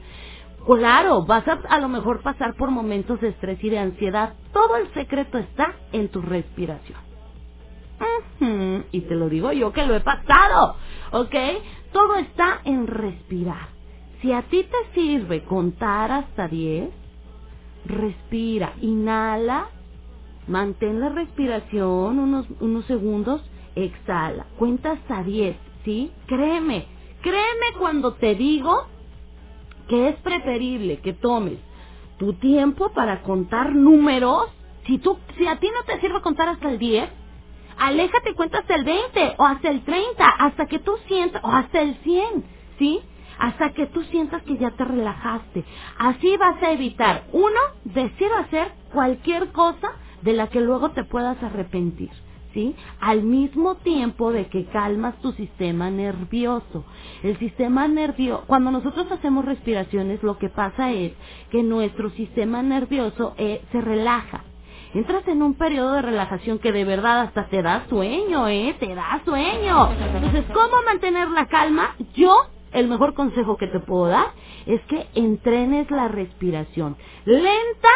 [0.68, 4.36] Claro, vas a a lo mejor pasar por momentos de estrés y de ansiedad.
[4.54, 7.03] Todo el secreto está en tu respiración.
[8.92, 10.76] Y te lo digo yo que lo he pasado,
[11.12, 11.36] ¿ok?
[11.94, 13.70] Todo está en respirar.
[14.22, 16.90] Si a ti te sirve contar hasta 10,
[17.86, 19.70] respira, inhala,
[20.48, 23.42] mantén la respiración unos, unos segundos,
[23.76, 26.12] exhala, cuenta hasta 10, ¿sí?
[26.28, 26.88] Créeme,
[27.22, 28.88] créeme cuando te digo
[29.88, 31.60] que es preferible que tomes
[32.20, 34.48] tu tiempo para contar números.
[34.88, 37.10] Si, tú, si a ti no te sirve contar hasta el 10,
[37.80, 41.82] aléjate cuenta hasta el 20 o hasta el 30, hasta que tú sientas, o hasta
[41.82, 42.46] el 100,
[42.80, 43.02] ¿sí?
[43.40, 45.66] Hasta que tú sientas que ya te relajaste.
[46.00, 51.04] Así vas a evitar, uno, decir o hacer cualquier cosa de la que luego te
[51.06, 52.12] puedas arrepentir.
[52.54, 52.76] ¿Sí?
[53.02, 56.86] Al mismo tiempo de que calmas tu sistema nervioso.
[57.24, 61.14] El sistema nervioso, cuando nosotros hacemos respiraciones, lo que pasa es
[61.52, 64.44] que nuestro sistema nervioso eh, se relaja
[64.94, 68.76] entras en un periodo de relajación que de verdad hasta te da sueño, ¿eh?
[68.80, 69.90] Te da sueño.
[69.92, 71.96] Entonces, ¿cómo mantener la calma?
[72.16, 72.34] Yo,
[72.72, 74.28] el mejor consejo que te puedo dar
[74.66, 77.90] es que entrenes la respiración lenta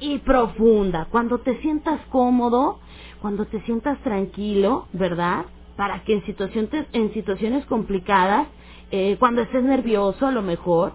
[0.00, 1.06] y profunda.
[1.10, 2.78] Cuando te sientas cómodo,
[3.20, 5.46] cuando te sientas tranquilo, ¿verdad?
[5.76, 8.48] Para que en, situaciones, en situaciones complicadas,
[8.90, 10.92] eh, cuando estés nervioso a lo mejor,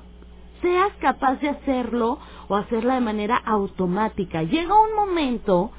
[0.63, 4.41] seas capaz de hacerlo o hacerla de manera automática.
[4.41, 5.71] Llega un momento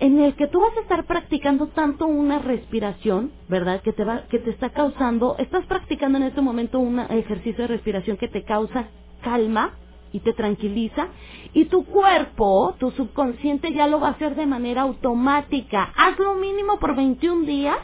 [0.00, 3.80] en el que tú vas a estar practicando tanto una respiración, ¿verdad?
[3.82, 7.68] Que te va, que te está causando, estás practicando en este momento un ejercicio de
[7.68, 8.88] respiración que te causa
[9.22, 9.72] calma
[10.12, 11.08] y te tranquiliza
[11.52, 15.92] y tu cuerpo, tu subconsciente ya lo va a hacer de manera automática.
[15.96, 17.78] Haz lo mínimo por 21 días,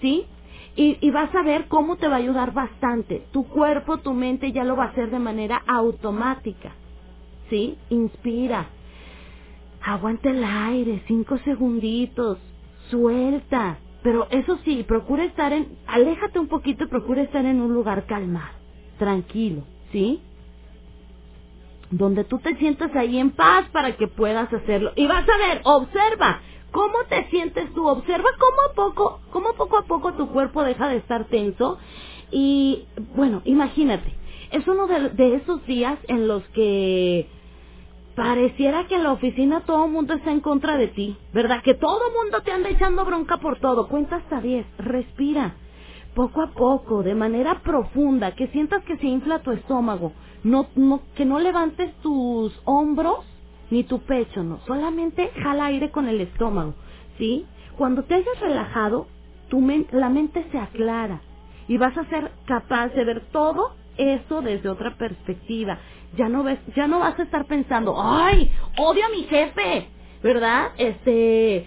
[0.00, 0.26] ¿sí?
[0.76, 3.26] Y, y, vas a ver cómo te va a ayudar bastante.
[3.32, 6.72] Tu cuerpo, tu mente ya lo va a hacer de manera automática.
[7.48, 7.78] ¿Sí?
[7.88, 8.66] Inspira.
[9.82, 12.38] Aguanta el aire, cinco segunditos.
[12.90, 13.78] Suelta.
[14.06, 18.06] Pero eso sí, procura estar en, aléjate un poquito y procura estar en un lugar
[18.06, 18.54] calmado,
[19.00, 20.20] tranquilo, ¿sí?
[21.90, 24.92] Donde tú te sientas ahí en paz para que puedas hacerlo.
[24.94, 26.40] Y vas a ver, observa,
[26.76, 27.88] ¿Cómo te sientes tú?
[27.88, 31.78] Observa cómo a poco, cómo poco a poco tu cuerpo deja de estar tenso.
[32.30, 34.14] Y bueno, imagínate,
[34.52, 37.30] es uno de, esos días en los que
[38.14, 41.62] pareciera que en la oficina todo el mundo está en contra de ti, ¿verdad?
[41.62, 43.88] Que todo el mundo te anda echando bronca por todo.
[43.88, 45.54] Cuenta hasta 10, respira.
[46.14, 50.12] Poco a poco, de manera profunda, que sientas que se infla tu estómago.
[50.44, 50.68] No,
[51.14, 53.24] que no levantes tus hombros
[53.70, 56.74] ni tu pecho, no, solamente jala aire con el estómago,
[57.18, 57.46] ¿sí?
[57.76, 59.06] Cuando te hayas relajado,
[59.48, 59.60] tu
[59.92, 61.20] la mente se aclara
[61.68, 65.78] y vas a ser capaz de ver todo eso desde otra perspectiva.
[66.16, 69.88] Ya no ves, ya no vas a estar pensando, "Ay, odio a mi jefe",
[70.22, 70.72] ¿verdad?
[70.78, 71.66] Este,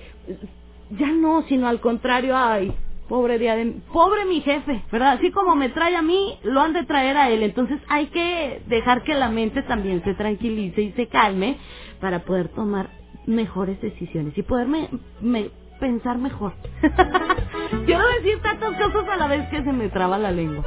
[0.91, 2.73] ya no, sino al contrario, "Ay,
[3.09, 5.13] pobre día de pobre mi jefe, ¿verdad?
[5.13, 7.43] Así como me trae a mí, lo han de traer a él.
[7.43, 11.57] Entonces hay que dejar que la mente también se tranquilice y se calme
[11.99, 12.89] para poder tomar
[13.25, 14.89] mejores decisiones y poderme
[15.21, 16.53] me, pensar mejor.
[17.85, 20.65] Quiero decir tantas cosas a la vez que se me traba la lengua.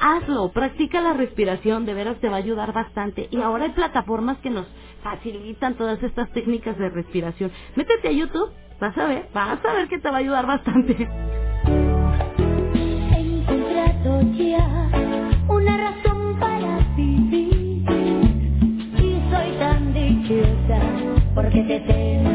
[0.00, 3.28] Hazlo, practica la respiración, de veras te va a ayudar bastante.
[3.30, 4.66] Y ahora hay plataformas que nos
[5.02, 7.52] facilitan todas estas técnicas de respiración.
[7.76, 11.08] Métete a YouTube, vas a ver, vas a ver que te va a ayudar bastante.
[13.16, 14.88] encontrado ya
[15.48, 17.84] una razón para vivir
[18.98, 19.73] y soy tan
[21.34, 22.33] porque te tengo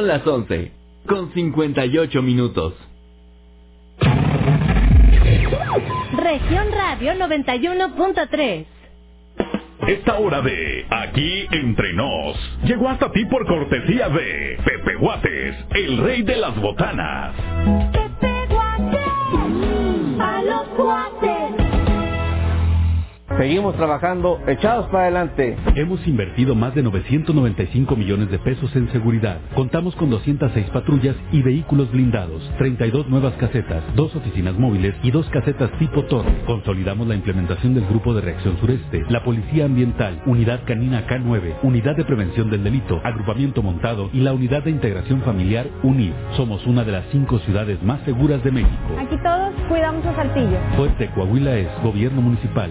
[0.00, 0.72] Son las 11,
[1.06, 2.72] con 58 minutos.
[6.16, 8.64] Región Radio 91.3.
[9.86, 12.34] Esta hora de Aquí Entre Nos
[12.64, 14.56] llegó hasta ti por cortesía de
[24.00, 25.56] trabajando, echados para adelante.
[25.76, 29.38] Hemos invertido más de 995 millones de pesos en seguridad.
[29.54, 35.28] Contamos con 206 patrullas y vehículos blindados, 32 nuevas casetas, dos oficinas móviles y dos
[35.28, 36.32] casetas tipo torre.
[36.46, 41.96] Consolidamos la implementación del Grupo de Reacción Sureste, la Policía Ambiental, Unidad Canina K9, Unidad
[41.96, 46.12] de Prevención del Delito, Agrupamiento Montado y la Unidad de Integración Familiar UNID.
[46.36, 48.96] Somos una de las cinco ciudades más seguras de México.
[48.98, 50.58] Aquí todos cuidamos a Saltillo.
[50.76, 52.70] Fuerte Coahuila es Gobierno Municipal.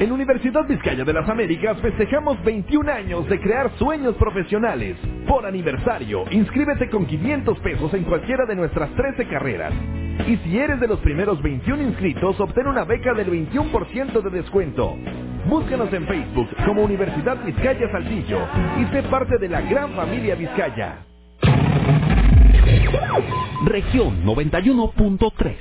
[0.00, 4.96] En Universidad Vizcaya de las Américas festejamos 21 años de crear sueños profesionales.
[5.28, 9.72] Por aniversario, inscríbete con 500 pesos en cualquiera de nuestras 13 carreras.
[10.26, 14.96] Y si eres de los primeros 21 inscritos, obtén una beca del 21% de descuento.
[15.46, 18.40] Búscanos en Facebook como Universidad Vizcaya Saltillo
[18.80, 21.04] y sé parte de la gran familia Vizcaya.
[23.64, 25.56] Región 91.3.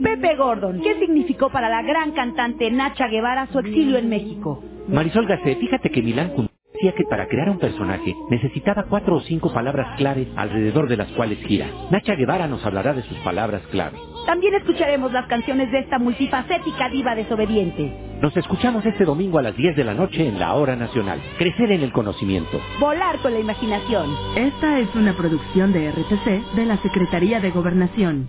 [0.03, 4.63] Pepe Gordon, ¿qué significó para la gran cantante Nacha Guevara su exilio en México?
[4.89, 6.46] Marisol Gacé, fíjate que Milán
[6.77, 11.09] decía que para crear un personaje necesitaba cuatro o cinco palabras claves alrededor de las
[11.13, 11.69] cuales gira.
[11.91, 13.99] Nacha Guevara nos hablará de sus palabras clave.
[14.27, 17.93] También escucharemos las canciones de esta multifacética diva desobediente.
[18.21, 21.21] Nos escuchamos este domingo a las 10 de la noche en la Hora Nacional.
[21.39, 22.61] Crecer en el conocimiento.
[22.81, 24.11] Volar con la imaginación.
[24.37, 28.29] Esta es una producción de RTC de la Secretaría de Gobernación.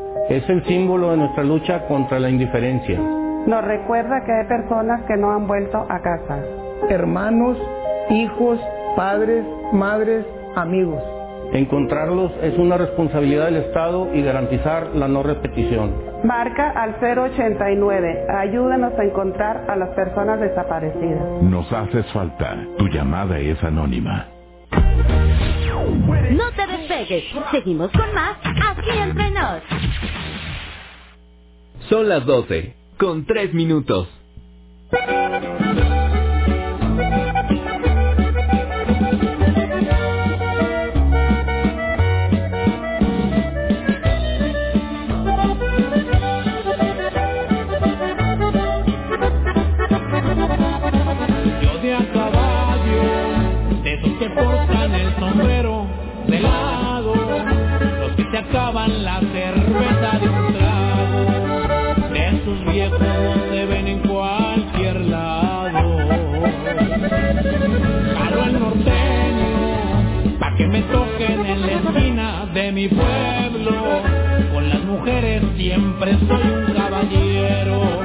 [0.29, 2.99] Es el símbolo de nuestra lucha contra la indiferencia.
[2.99, 6.39] Nos recuerda que hay personas que no han vuelto a casa.
[6.89, 7.57] Hermanos,
[8.09, 8.59] hijos,
[8.95, 9.43] padres,
[9.73, 11.01] madres, amigos.
[11.53, 15.93] Encontrarlos es una responsabilidad del Estado y garantizar la no repetición.
[16.23, 18.25] Marca al 089.
[18.29, 21.41] Ayúdanos a encontrar a las personas desaparecidas.
[21.41, 22.55] Nos haces falta.
[22.77, 24.27] Tu llamada es anónima.
[26.31, 27.23] No te despegues.
[27.51, 29.90] Seguimos con más aquí entre nos.
[31.91, 34.07] Son las 12, con 3 minutos.
[72.53, 74.01] de mi pueblo,
[74.51, 78.00] con las mujeres siempre soy un caballero.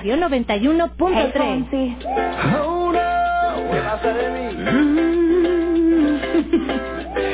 [0.00, 1.66] Radio 91.3.
[1.68, 1.96] Hey,
[2.58, 3.70] oh, no.
[3.70, 4.56] ¿Qué pasa de mí?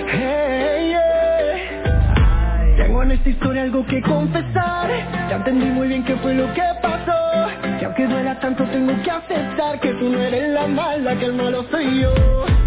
[0.08, 2.74] Hey, yeah.
[2.76, 4.90] Tengo en esta historia algo que confesar.
[5.28, 7.12] Ya entendí muy bien qué fue lo que pasó.
[7.80, 11.34] Y aunque duela tanto, tengo que aceptar que tú no eres la mala, que el
[11.34, 12.12] malo soy yo.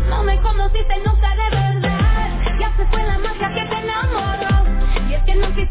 [0.10, 2.30] No me conociste nunca de verdad.
[2.58, 4.64] Ya se fue la magia que te enamoró.
[5.10, 5.69] Y es que no quise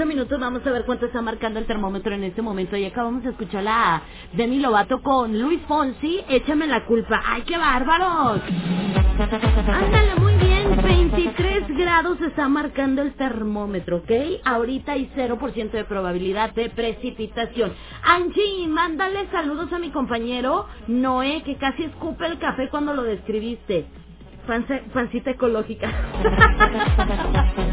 [0.00, 0.40] 8 minutos.
[0.40, 2.74] Vamos a ver cuánto está marcando el termómetro en este momento.
[2.74, 6.24] Y acabamos de escuchar la Demi Lovato con Luis Fonsi.
[6.26, 7.20] Échame la culpa.
[7.22, 8.40] ¡Ay, qué bárbaros!
[9.68, 10.74] Ándale, muy bien.
[10.82, 14.10] 23 grados está marcando el termómetro, ¿ok?
[14.42, 17.74] Ahorita hay 0% de probabilidad de precipitación.
[18.02, 23.99] Angie, mándale saludos a mi compañero Noé, que casi escupe el café cuando lo describiste.
[24.46, 25.90] Pancita ecológica.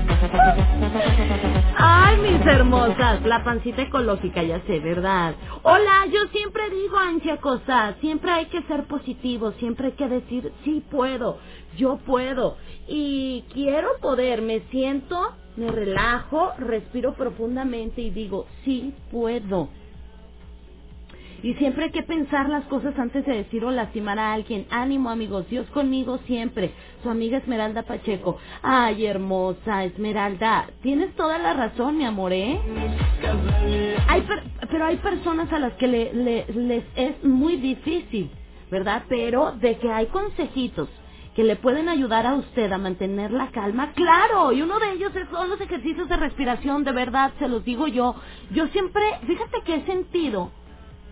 [1.79, 5.35] Ay, mis hermosas, la pancita ecológica, ya sé, ¿verdad?
[5.63, 10.51] Hola, yo siempre digo, Ansia Cosa, siempre hay que ser positivo, siempre hay que decir,
[10.63, 11.37] sí puedo,
[11.77, 12.57] yo puedo,
[12.87, 19.69] y quiero poder, me siento, me relajo, respiro profundamente y digo, sí puedo.
[21.43, 24.65] Y siempre hay que pensar las cosas antes de decir o lastimar a alguien.
[24.71, 25.47] Ánimo, amigos.
[25.49, 26.71] Dios conmigo siempre.
[27.03, 28.37] Su amiga Esmeralda Pacheco.
[28.63, 30.67] Ay, hermosa Esmeralda.
[30.81, 32.59] Tienes toda la razón, mi amor, ¿eh?
[34.27, 38.31] Per- pero hay personas a las que le- le- les es muy difícil,
[38.71, 39.03] ¿verdad?
[39.09, 40.89] Pero de que hay consejitos
[41.35, 45.15] que le pueden ayudar a usted a mantener la calma, claro, y uno de ellos
[45.15, 48.15] es- son los ejercicios de respiración, de verdad, se los digo yo.
[48.51, 50.51] Yo siempre, fíjate que he sentido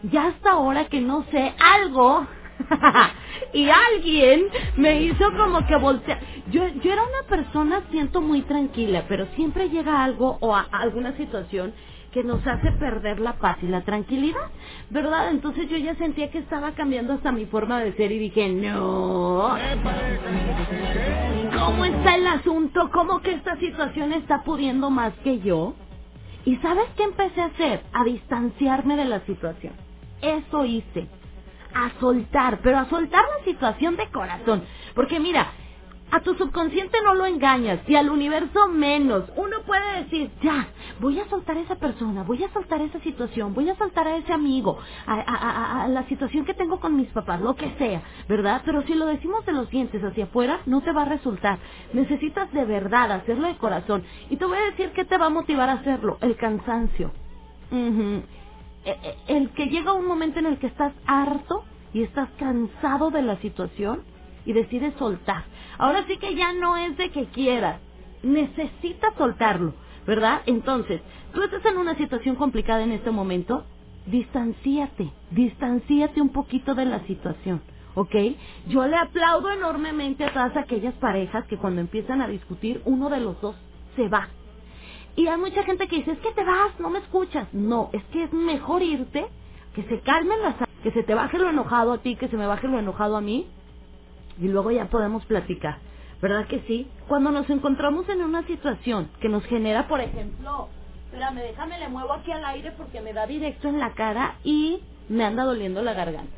[0.03, 2.27] ya hasta ahora que no sé algo
[3.53, 4.47] y alguien
[4.77, 6.19] me hizo como que voltear.
[6.51, 11.15] Yo, yo era una persona, siento muy tranquila, pero siempre llega algo o a- alguna
[11.17, 11.73] situación
[12.11, 14.49] que nos hace perder la paz y la tranquilidad,
[14.89, 15.29] ¿verdad?
[15.31, 19.57] Entonces yo ya sentía que estaba cambiando hasta mi forma de ser y dije, no.
[21.59, 22.89] ¿Cómo está el asunto?
[22.93, 25.75] ¿Cómo que esta situación está pudiendo más que yo?
[26.45, 27.83] ¿Y sabes qué empecé a hacer?
[27.93, 29.73] A distanciarme de la situación.
[30.21, 31.07] Eso hice.
[31.73, 34.63] A soltar, pero a soltar la situación de corazón.
[34.93, 35.51] Porque mira,
[36.11, 39.23] a tu subconsciente no lo engañas y al universo menos.
[39.35, 40.67] Uno puede decir, ya,
[40.99, 44.17] voy a soltar a esa persona, voy a soltar esa situación, voy a soltar a
[44.17, 44.77] ese amigo,
[45.07, 48.61] a, la situación que tengo con mis papás, lo que sea, ¿verdad?
[48.65, 51.59] Pero si lo decimos de los dientes hacia afuera, no te va a resultar.
[51.93, 54.03] Necesitas de verdad hacerlo de corazón.
[54.29, 57.11] Y te voy a decir qué te va a motivar a hacerlo, el cansancio.
[59.27, 61.63] El que llega un momento en el que estás harto
[61.93, 64.03] y estás cansado de la situación
[64.45, 65.45] y decides soltar.
[65.77, 67.81] Ahora sí que ya no es de que quieras,
[68.23, 69.73] necesitas soltarlo,
[70.07, 70.41] ¿verdad?
[70.45, 71.01] Entonces,
[71.33, 73.65] tú estás en una situación complicada en este momento,
[74.07, 77.61] distanciate, distanciate un poquito de la situación.
[77.95, 78.15] ¿Ok?
[78.67, 83.21] Yo le aplaudo enormemente a todas aquellas parejas que cuando empiezan a discutir, uno de
[83.21, 83.55] los dos
[83.95, 84.29] se va.
[85.15, 87.47] Y hay mucha gente que dice, es que te vas, no me escuchas.
[87.53, 89.25] No, es que es mejor irte,
[89.73, 92.45] que se calmen las que se te baje lo enojado a ti, que se me
[92.45, 93.47] baje lo enojado a mí,
[94.39, 95.79] y luego ya podemos platicar.
[96.21, 96.87] ¿Verdad que sí?
[97.07, 100.69] Cuando nos encontramos en una situación que nos genera, por ejemplo,
[101.05, 104.81] espérame, déjame le muevo aquí al aire porque me da directo en la cara y
[105.09, 106.31] me anda doliendo la garganta.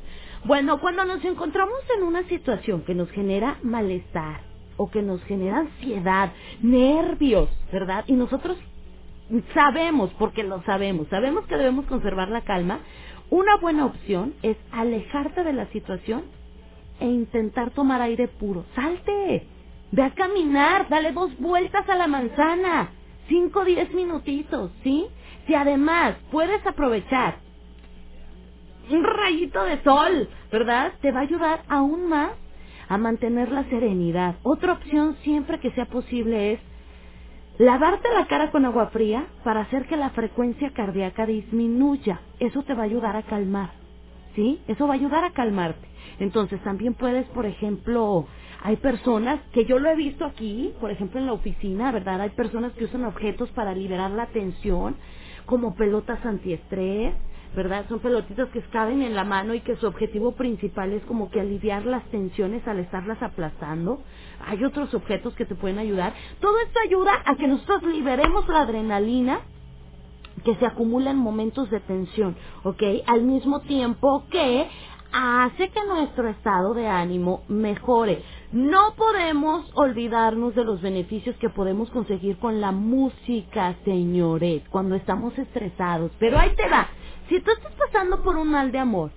[0.46, 4.42] Bueno, cuando nos encontramos en una situación que nos genera malestar
[4.78, 6.32] o que nos genera ansiedad,
[6.62, 8.06] nervios, ¿verdad?
[8.08, 8.58] Y nosotros
[9.54, 12.80] sabemos, porque lo sabemos, sabemos que debemos conservar la calma,
[13.30, 16.24] una buena opción es alejarte de la situación
[17.00, 18.66] e intentar tomar aire puro.
[18.76, 19.48] Salte,
[19.92, 22.92] ve a caminar, dale dos vueltas a la manzana,
[23.28, 25.08] cinco o diez minutitos, ¿sí?
[25.48, 27.40] Si además puedes aprovechar
[28.92, 30.94] un rayito de sol, ¿verdad?
[31.02, 32.32] Te va a ayudar aún más
[32.90, 34.36] a mantener la serenidad.
[34.44, 36.60] Otra opción siempre que sea posible es
[37.58, 42.22] lavarte la cara con agua fría para hacer que la frecuencia cardíaca disminuya.
[42.40, 43.72] Eso te va a ayudar a calmar.
[44.36, 44.62] ¿Sí?
[44.68, 45.88] Eso va a ayudar a calmarte.
[46.20, 48.28] Entonces también puedes, por ejemplo,
[48.64, 52.22] hay personas que yo lo he visto aquí, por ejemplo en la oficina, ¿verdad?
[52.22, 54.96] Hay personas que usan objetos para liberar la tensión,
[55.46, 57.16] como pelotas antiestrés,
[57.56, 57.86] ¿verdad?
[57.90, 61.42] Son pelotitas que caben en la mano y que su objetivo principal es como que
[61.42, 64.02] aliviar las tensiones al estarlas aplastando.
[64.46, 66.14] Hay otros objetos que te pueden ayudar.
[66.40, 69.42] Todo esto ayuda a que nosotros liberemos la adrenalina
[70.44, 72.84] que se acumula en momentos de tensión, ¿ok?
[73.08, 74.68] Al mismo tiempo que
[75.12, 78.24] hace que nuestro estado de ánimo mejore.
[78.52, 85.38] No podemos olvidarnos de los beneficios que podemos conseguir con la música, señores, cuando estamos
[85.38, 86.12] estresados.
[86.20, 86.88] Pero ahí te va.
[87.30, 89.12] Si tú estás pasando por un mal de amor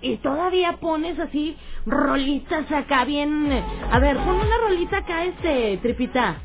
[0.00, 3.50] y todavía pones así rolitas acá bien...
[3.90, 6.42] A ver, pon una rolita acá, este, tripita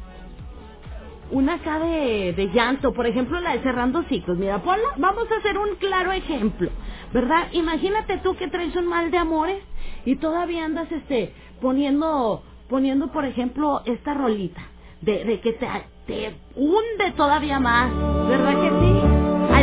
[1.32, 4.38] una acá de, de llanto, por ejemplo la de cerrando ciclos.
[4.38, 6.70] Mira, ponla, vamos a hacer un claro ejemplo,
[7.14, 7.48] ¿verdad?
[7.54, 9.64] Imagínate tú que traes un mal de amores
[10.06, 14.62] y todavía andas este poniendo poniendo, por ejemplo, esta rolita
[15.02, 15.68] de, de que te,
[16.08, 17.92] te hunde todavía más,
[18.28, 19.21] ¿verdad que sí?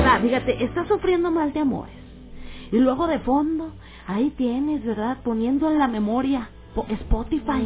[0.09, 1.95] Va, fíjate, estás sufriendo mal de amores.
[2.73, 3.73] Y luego de fondo,
[4.07, 5.19] ahí tienes, ¿verdad?
[5.23, 7.63] Poniendo en la memoria po- Spotify.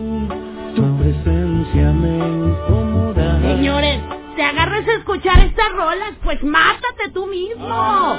[0.74, 3.40] Tu presencia me incomoda.
[3.42, 4.00] Señores,
[4.34, 8.16] te agarras a escuchar estas rolas, pues mátate tú mismo.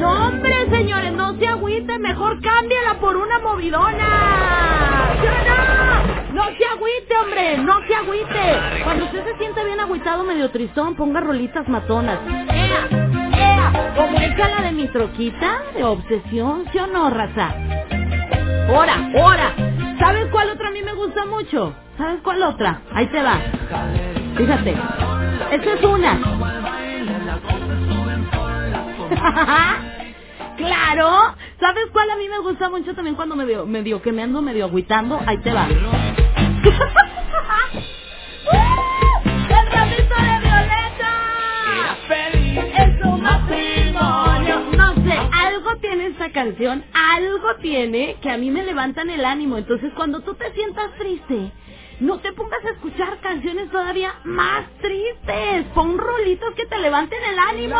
[0.00, 5.16] No, hombre, señores, no se agüite, mejor cámbiala por una movidona.
[5.20, 6.34] ¿Sí o no?
[6.34, 8.82] No se agüite, hombre, no se agüite.
[8.84, 12.18] Cuando usted se siente bien agüitado, medio tristón, ponga rolitas matonas.
[12.52, 12.88] ¡Ea!
[13.96, 17.54] Como esa la de mi troquita, de obsesión, ¿sí o no, raza?
[18.70, 19.54] ¡Hora, hora!
[19.98, 21.74] ¿Sabes cuál otra a mí me gusta mucho?
[21.96, 22.80] ¿Sabes cuál otra?
[22.92, 23.40] Ahí te va.
[24.36, 24.74] Fíjate.
[25.52, 26.18] Esta es una.
[30.56, 31.34] claro.
[31.60, 34.64] ¿Sabes cuál a mí me gusta mucho también cuando medio, medio que me ando medio
[34.64, 35.20] agüitando?
[35.26, 35.68] Ahí te va.
[43.48, 43.53] Sé,
[46.04, 49.58] esta canción, algo tiene que a mí me levantan el ánimo.
[49.58, 51.50] Entonces, cuando tú te sientas triste,
[52.00, 55.64] no te pongas a escuchar canciones todavía más tristes.
[55.74, 57.76] Pon rolitos que te levanten el ánimo.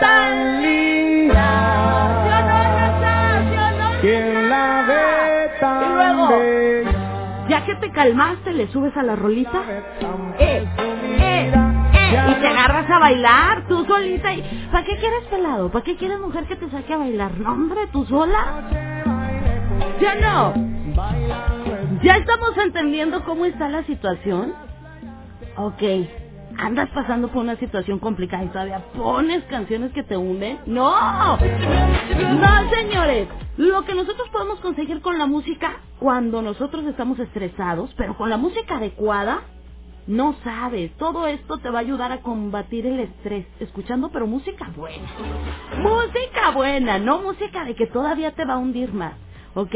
[0.00, 2.24] ¡Tan linda!
[2.24, 3.50] ¿Sí o no, Raza?
[3.50, 7.46] ¿Sí o no, ¿Quién la ve tan Y luego, bella?
[7.48, 9.62] ya que te calmaste, le subes a la rolita.
[9.68, 9.82] ¡Eh!
[10.38, 10.68] ¡Eh!
[11.20, 11.63] ¡Eh!
[12.10, 14.32] Y te agarras a bailar tú solita.
[14.34, 14.42] Y...
[14.72, 15.70] ¿Para qué quieres pelado?
[15.70, 17.38] ¿Para qué quieres mujer que te saque a bailar?
[17.38, 18.68] No, hombre, tú sola.
[19.98, 20.54] ¿Sí o no?
[22.02, 24.54] ¿Ya estamos entendiendo cómo está la situación?
[25.56, 25.82] Ok.
[26.58, 30.60] ¿Andas pasando por una situación complicada y todavía pones canciones que te hunden?
[30.66, 31.36] ¡No!
[31.36, 33.28] No, señores.
[33.56, 38.36] Lo que nosotros podemos conseguir con la música cuando nosotros estamos estresados, pero con la
[38.36, 39.42] música adecuada,
[40.06, 40.92] no sabes.
[40.96, 45.08] Todo esto te va a ayudar a combatir el estrés, escuchando pero música buena.
[45.82, 49.14] Música buena, no música de que todavía te va a hundir más.
[49.56, 49.74] ¿Ok?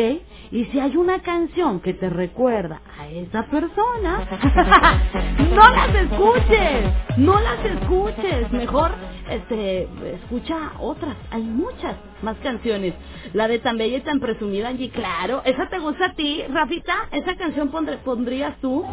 [0.51, 4.27] Y si hay una canción que te recuerda a esa persona,
[5.55, 8.91] no las escuches, no las escuches, mejor
[9.31, 12.95] este escucha otras, hay muchas más canciones.
[13.35, 17.09] La de tan bella y tan presumida, Angie, claro, esa te gusta a ti, Rafita,
[17.13, 17.71] esa canción
[18.05, 18.85] pondrías tú.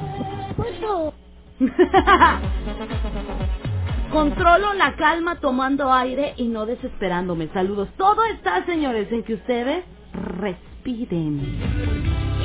[4.12, 7.50] Controlo la calma tomando aire y no desesperándome.
[7.54, 7.90] Saludos.
[7.98, 9.84] Todo está, señores, en que ustedes
[10.14, 11.42] respiren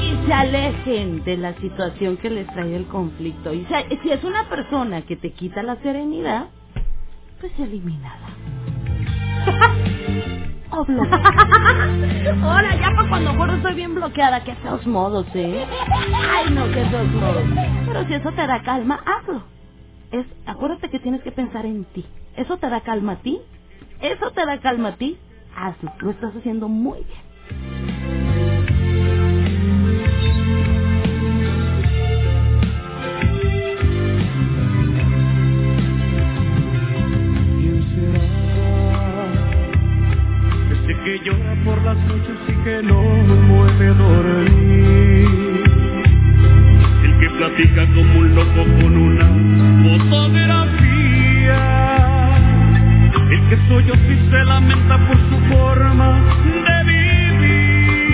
[0.01, 3.53] y se alejen de la situación que les trae el conflicto.
[3.53, 3.66] Y
[4.03, 6.49] si, es una persona que te quita la serenidad,
[7.41, 8.31] pues elimínala.
[10.72, 10.86] O.
[12.44, 14.42] Ahora, ya para cuando muero estoy bien bloqueada.
[14.44, 15.64] Qué feos modos, ¿eh?
[16.30, 17.44] Ay, no, qué feos modos.
[17.86, 19.42] Pero si eso te da calma, hazlo.
[20.12, 22.05] Es, acuérdate que tienes que pensar en ti.
[22.36, 23.40] ¿Eso te da calma a ti?
[24.01, 25.18] ¿Eso te da calma a ti?
[25.56, 25.92] Hazlo.
[26.01, 27.20] Lo estás haciendo muy bien.
[41.70, 43.01] Por las noches y que no
[43.48, 45.62] puede dormir.
[47.05, 49.28] El que platica como un loco con una
[49.84, 51.60] fotografía.
[53.30, 56.09] El que solloza y se lamenta por su forma
[56.66, 58.10] de vivir.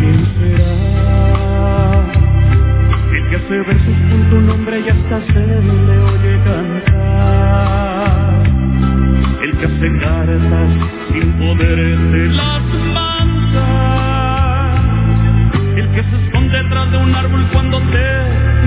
[0.00, 0.74] ¿Quién será?
[3.14, 5.44] El que hace versos con tu nombre y hasta se
[5.86, 7.00] le oye cantar.
[9.42, 10.70] El que hace cartas
[11.10, 12.62] sin poder de las
[12.92, 13.64] manchas.
[15.76, 18.06] El que se esconde detrás de un árbol cuando te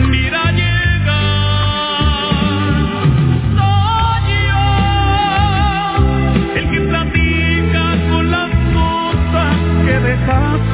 [0.09, 1.13] mira llegar.
[3.55, 4.65] Soy yo,
[6.55, 9.55] el que platica con las cosas
[9.85, 10.72] que dejaste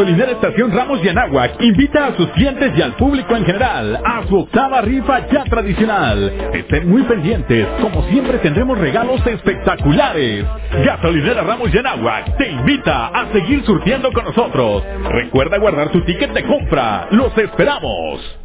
[0.00, 4.22] Gasolinera Estación Ramos y Anáhuac invita a sus clientes y al público en general a
[4.26, 6.32] su octava rifa ya tradicional.
[6.54, 10.46] Estén muy pendientes, como siempre tendremos regalos espectaculares.
[10.86, 14.82] Gasolinera Ramos y Anáhuac te invita a seguir surtiendo con nosotros.
[15.10, 17.08] Recuerda guardar tu ticket de compra.
[17.10, 18.38] Los esperamos.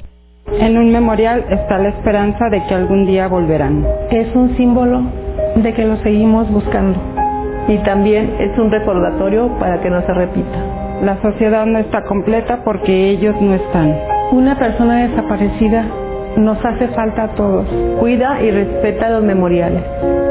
[0.60, 3.88] En un memorial está la esperanza de que algún día volverán.
[4.12, 5.04] Es un símbolo
[5.56, 7.00] de que lo seguimos buscando.
[7.70, 10.85] Y también es un recordatorio para que no se repita.
[11.04, 13.96] La sociedad no está completa porque ellos no están.
[14.32, 15.86] Una persona desaparecida
[16.38, 17.68] nos hace falta a todos.
[18.00, 19.84] Cuida y respeta los memoriales.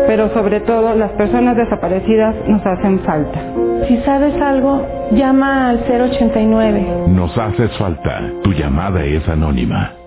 [0.06, 3.40] Pero sobre todo las personas desaparecidas nos hacen falta.
[3.88, 7.06] Si sabes algo, llama al 089.
[7.08, 8.22] Nos haces falta.
[8.42, 10.03] Tu llamada es anónima.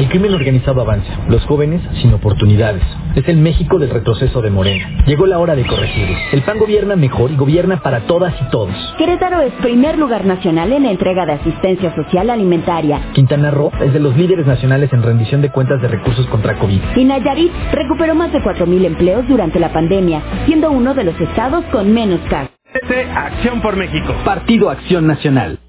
[0.00, 2.82] El crimen organizado avanza, los jóvenes sin oportunidades.
[3.14, 5.04] Es el México del retroceso de Morena.
[5.04, 6.16] Llegó la hora de corregirlo.
[6.32, 8.74] El PAN gobierna mejor y gobierna para todas y todos.
[8.96, 13.10] Querétaro es primer lugar nacional en entrega de asistencia social alimentaria.
[13.12, 16.80] Quintana Roo es de los líderes nacionales en rendición de cuentas de recursos contra COVID.
[16.96, 21.62] Y Nayarit recuperó más de 4.000 empleos durante la pandemia, siendo uno de los estados
[21.66, 22.54] con menos casos.
[23.14, 24.14] Acción por México.
[24.24, 25.59] Partido Acción Nacional.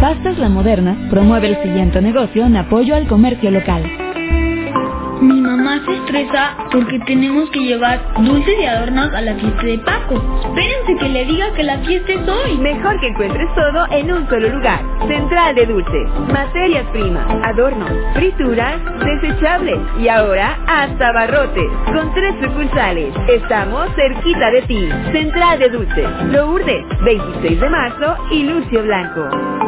[0.00, 3.82] Pastas La Moderna promueve el siguiente negocio en apoyo al comercio local.
[5.20, 9.78] Mi mamá se estresa porque tenemos que llevar dulces y adornos a la fiesta de
[9.78, 10.14] Paco.
[10.44, 12.58] Espérense que le diga que la fiesta es hoy.
[12.58, 14.80] Mejor que encuentres todo en un solo lugar.
[15.08, 21.70] Central de Dulces, materias primas, adornos, frituras, desechables y ahora hasta barrotes.
[21.86, 23.12] Con tres sucursales.
[23.26, 24.88] Estamos cerquita de ti.
[25.10, 29.67] Central de Dulces, Lourdes, 26 de marzo y Lucio Blanco.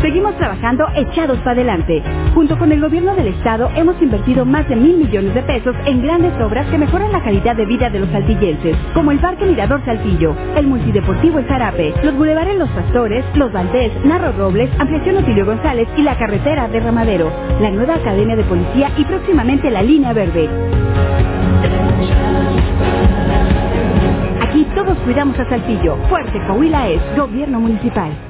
[0.00, 2.02] Seguimos trabajando echados para adelante.
[2.34, 6.02] Junto con el gobierno del estado hemos invertido más de mil millones de pesos en
[6.02, 9.84] grandes obras que mejoran la calidad de vida de los saltillenses, como el Parque Mirador
[9.84, 15.44] Saltillo, el Multideportivo El Zarape, los bulevares Los Pastores, Los Valdés, Narro Robles, Ampliación Otilio
[15.44, 20.14] González y la carretera de Ramadero, la nueva Academia de Policía y próximamente la Línea
[20.14, 20.48] Verde.
[24.40, 25.96] Aquí todos cuidamos a Saltillo.
[26.08, 28.29] Fuerte Coahuila es Gobierno Municipal.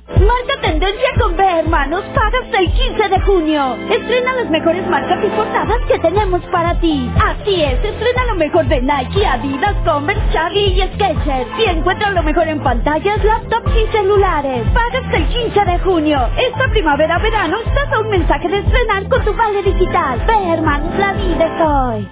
[0.21, 2.03] Marca tendencia con B, hermanos.
[2.13, 3.75] Paga hasta el 15 de junio.
[3.89, 7.09] Estrena las mejores marcas y portadas que tenemos para ti.
[7.15, 11.47] Así es, estrena lo mejor de Nike, Adidas, Converse, Chaggy y Skechers.
[11.59, 14.63] Y encuentra lo mejor en pantallas, laptops y celulares.
[14.73, 16.29] Paga hasta el 15 de junio.
[16.37, 20.23] Esta primavera-verano estás a un mensaje de estrenar con tu vale digital.
[20.27, 22.07] B, hermanos, la vida es hoy.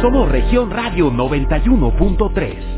[0.00, 2.77] Somos Región Radio 91.3.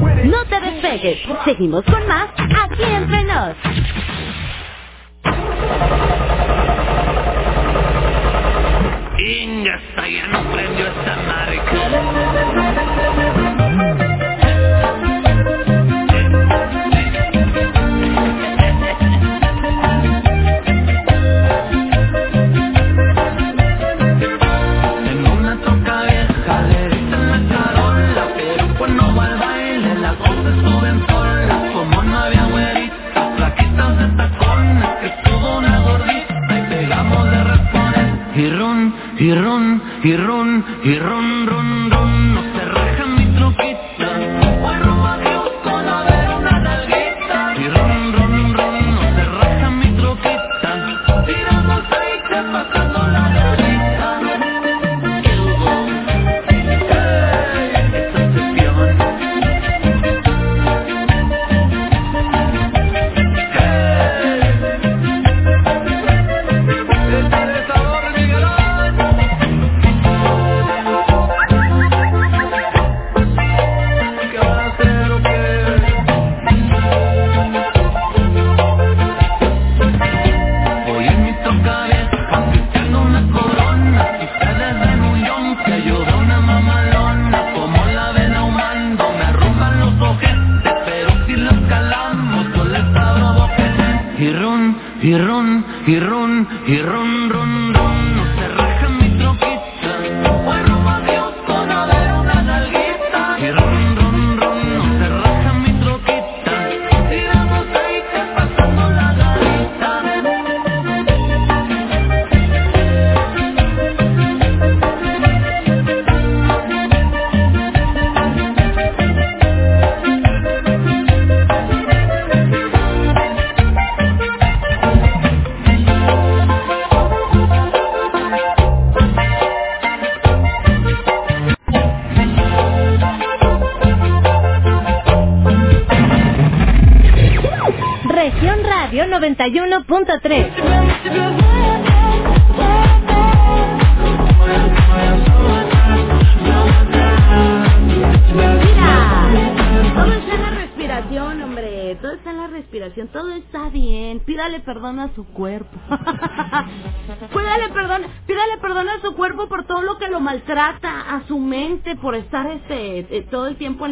[0.00, 1.20] No te despegues.
[1.44, 3.56] Seguimos con más aquí entre nos.
[9.18, 11.16] Inga, ya no prendió esta
[13.46, 13.51] En
[39.22, 40.98] y run, y run, y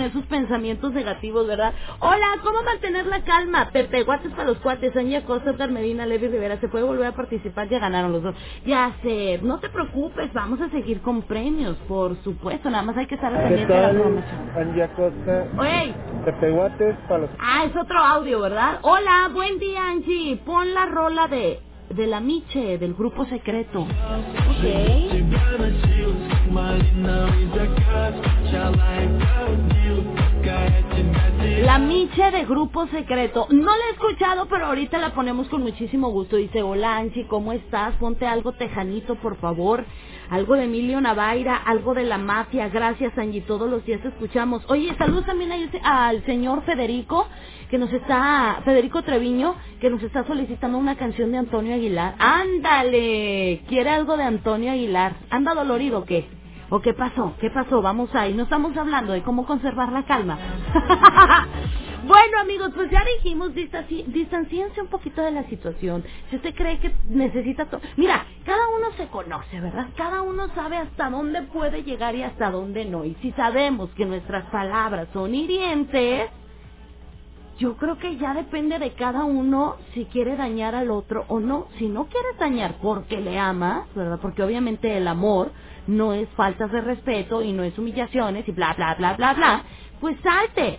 [0.01, 1.72] en esos pensamientos negativos, ¿verdad?
[2.01, 3.70] Hola, ¿cómo mantener la calma?
[3.72, 7.12] Pepe, guates para los cuates, Aña Costa, Edgar Medina, Levi Rivera, se puede volver a
[7.12, 8.35] participar, ya ganaron los dos.
[8.64, 13.06] Ya sé, no te preocupes, vamos a seguir con premios, por supuesto, nada más hay
[13.06, 14.60] que estar al ¿Qué pendiente de la.
[14.60, 15.47] Angie Acosta?
[15.59, 15.94] Oye.
[16.24, 17.31] Pepe Guates para los...
[17.39, 18.78] Ah, es otro audio, ¿verdad?
[18.82, 20.36] Hola, buen día, Angie.
[20.44, 21.60] Pon la rola de,
[21.90, 23.81] de la Miche, del grupo secreto.
[23.81, 24.64] Ok.
[31.62, 33.47] La Miche de Grupo Secreto.
[33.51, 36.36] No la he escuchado, pero ahorita la ponemos con muchísimo gusto.
[36.36, 37.94] Dice, hola Anchi, ¿cómo estás?
[37.97, 39.85] Ponte algo tejanito, por favor.
[40.31, 42.68] Algo de Emilio Navaira, algo de la mafia.
[42.68, 43.43] Gracias, Angie.
[43.43, 44.64] Todos los días escuchamos.
[44.68, 45.52] Oye, saludos también
[45.85, 47.28] al señor Federico,
[47.70, 52.16] que nos está, Federico Treviño, que nos está solicitando una canción de Antonio Aguilar.
[52.18, 53.62] ¡Ándale!
[53.68, 55.14] ¿Quiere algo de Antonio Aguilar?
[55.31, 56.40] ¿Anda dolorido o qué?
[56.71, 57.35] ¿O qué pasó?
[57.41, 57.83] ¿Qué pasó?
[57.83, 58.35] Vamos ahí.
[58.35, 60.39] No estamos hablando de cómo conservar la calma.
[62.09, 66.05] bueno, amigos, pues ya dijimos, distanci- distanciense un poquito de la situación.
[66.31, 67.67] Si usted cree que necesita...
[67.67, 69.89] to- Mira, cada uno se conoce, ¿verdad?
[69.97, 73.05] Cada uno sabe hasta dónde puede llegar y hasta dónde no.
[73.05, 76.31] Y si sabemos que nuestras palabras son hirientes,
[77.59, 81.69] yo creo que ya depende de cada uno si quiere dañar al otro o no.
[81.79, 84.19] Si no quieres dañar porque le amas, ¿verdad?
[84.23, 85.53] Porque obviamente el amor
[85.86, 89.65] no es faltas de respeto y no es humillaciones y bla, bla, bla, bla, bla,
[90.01, 90.78] pues salte.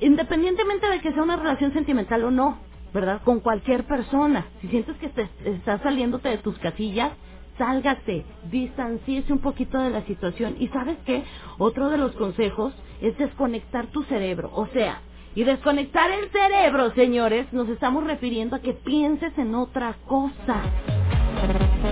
[0.00, 2.58] Independientemente de que sea una relación sentimental o no,
[2.94, 3.22] ¿verdad?
[3.24, 4.46] Con cualquier persona.
[4.60, 7.12] Si sientes que te estás saliéndote de tus casillas,
[7.58, 10.56] sálgate, distancíese un poquito de la situación.
[10.60, 11.24] Y sabes qué?
[11.58, 14.50] Otro de los consejos es desconectar tu cerebro.
[14.54, 15.02] O sea,
[15.34, 20.72] Y desconectar el cerebro, señores, nos estamos refiriendo a que pienses en otra cosa.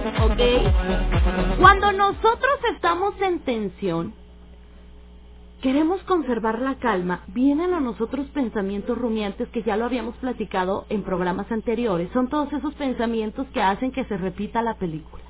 [0.05, 1.59] ¿Ok?
[1.61, 4.15] Cuando nosotros estamos en tensión,
[5.63, 11.05] queremos conservar la calma, vienen a nosotros pensamientos rumiantes que ya lo habíamos platicado en
[11.05, 12.11] programas anteriores.
[12.13, 15.25] Son todos esos pensamientos que hacen que se repita la película,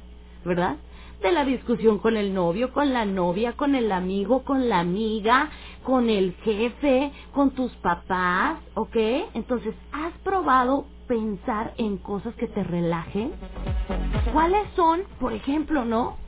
[0.45, 0.77] ¿verdad?
[1.23, 5.51] De la discusión con el novio, con la novia, con el amigo, con la amiga,
[5.83, 8.97] con el jefe, con tus papás, ¿ok?
[9.35, 13.33] Entonces, ¿has probado pensar en cosas que te relajen?
[14.33, 16.19] ¿Cuáles son, por ejemplo, no?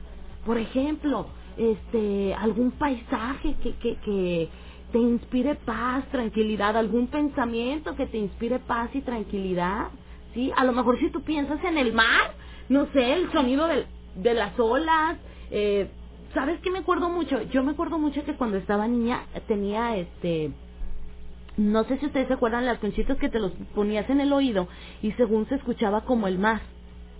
[0.45, 4.49] Por ejemplo, este, algún paisaje que, que, que
[4.91, 9.89] te inspire paz, tranquilidad, algún pensamiento que te inspire paz y tranquilidad,
[10.33, 10.51] ¿sí?
[10.57, 12.33] A lo mejor si tú piensas en el mar,
[12.69, 13.85] no sé, el sonido del,
[14.21, 15.17] de las olas,
[15.51, 15.89] eh,
[16.33, 17.41] ¿sabes qué me acuerdo mucho?
[17.43, 20.51] Yo me acuerdo mucho que cuando estaba niña tenía este
[21.57, 24.69] no sé si ustedes se acuerdan las conchitas que te los ponías en el oído
[25.01, 26.61] y según se escuchaba como el mar.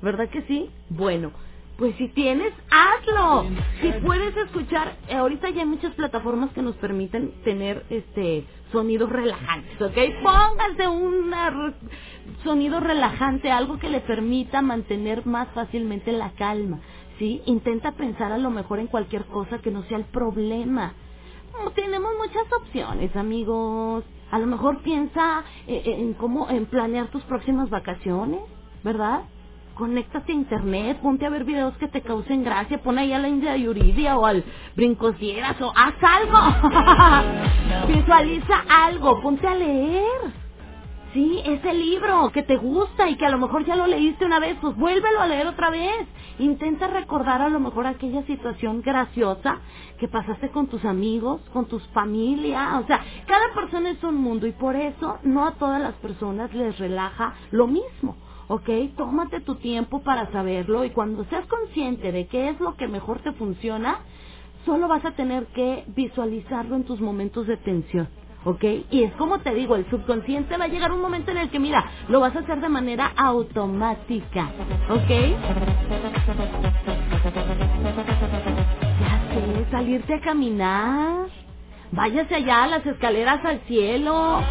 [0.01, 0.69] ¿Verdad que sí?
[0.89, 1.31] Bueno,
[1.77, 3.45] pues si tienes, hazlo.
[3.81, 9.09] Si puedes escuchar, eh, ahorita ya hay muchas plataformas que nos permiten tener este sonidos
[9.11, 9.97] relajantes, ¿ok?
[10.23, 11.33] Pónganse un
[12.43, 16.79] sonido relajante, algo que le permita mantener más fácilmente la calma,
[17.19, 17.41] ¿sí?
[17.45, 20.93] Intenta pensar a lo mejor en cualquier cosa que no sea el problema.
[21.75, 24.05] Tenemos muchas opciones, amigos.
[24.31, 28.41] A lo mejor piensa eh, en cómo en planear tus próximas vacaciones,
[28.83, 29.23] ¿verdad?
[29.79, 33.29] Conéctate a internet, ponte a ver videos que te causen gracia, pon ahí a la
[33.29, 34.43] India Yuridia o al
[34.75, 37.87] Brincosieras o haz algo.
[37.87, 40.49] Visualiza algo, ponte a leer.
[41.13, 44.39] Sí, ese libro que te gusta y que a lo mejor ya lo leíste una
[44.39, 46.07] vez, pues vuélvelo a leer otra vez.
[46.39, 49.59] Intenta recordar a lo mejor aquella situación graciosa
[49.97, 52.83] que pasaste con tus amigos, con tus familias.
[52.83, 56.53] O sea, cada persona es un mundo y por eso no a todas las personas
[56.53, 58.17] les relaja lo mismo.
[58.49, 58.69] ¿Ok?
[58.97, 63.21] Tómate tu tiempo para saberlo y cuando seas consciente de qué es lo que mejor
[63.21, 63.99] te funciona,
[64.65, 68.09] solo vas a tener que visualizarlo en tus momentos de tensión.
[68.45, 68.63] ¿ok?
[68.91, 71.59] Y es como te digo, el subconsciente va a llegar un momento en el que,
[71.59, 74.51] mira, lo vas a hacer de manera automática,
[74.89, 75.09] ¿ok?
[78.99, 81.27] Ya sé, salirte a caminar,
[81.91, 84.41] váyase allá a las escaleras al cielo,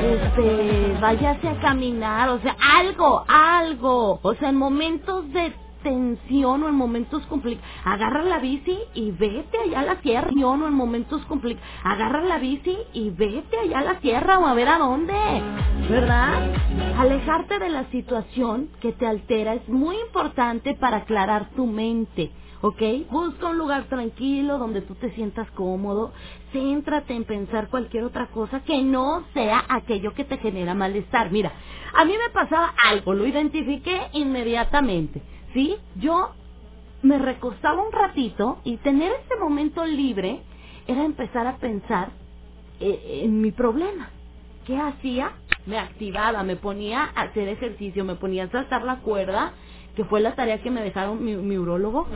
[0.00, 6.68] este, váyase a caminar, o sea, algo, algo, o sea, en momentos de tensión o
[6.68, 11.24] en momentos complicados, agarra la bici y vete allá a la tierra, o en momentos
[11.26, 15.14] complicados, agarra la bici y vete allá a la tierra o a ver a dónde,
[15.88, 16.52] ¿verdad?
[16.98, 22.32] Alejarte de la situación que te altera es muy importante para aclarar tu mente.
[22.66, 23.10] ¿Ok?
[23.10, 26.12] Busca un lugar tranquilo donde tú te sientas cómodo,
[26.52, 31.30] céntrate en pensar cualquier otra cosa que no sea aquello que te genera malestar.
[31.32, 31.52] Mira,
[31.94, 35.22] a mí me pasaba algo, lo identifiqué inmediatamente,
[35.54, 35.76] ¿sí?
[35.96, 36.30] Yo
[37.02, 40.42] me recostaba un ratito y tener ese momento libre
[40.88, 42.10] era empezar a pensar
[42.80, 44.10] eh, en mi problema.
[44.66, 45.32] ¿Qué hacía?
[45.66, 49.54] Me activaba, me ponía a hacer ejercicio, me ponía a saltar la cuerda
[49.96, 52.06] que fue la tarea que me dejaron mi, mi urólogo,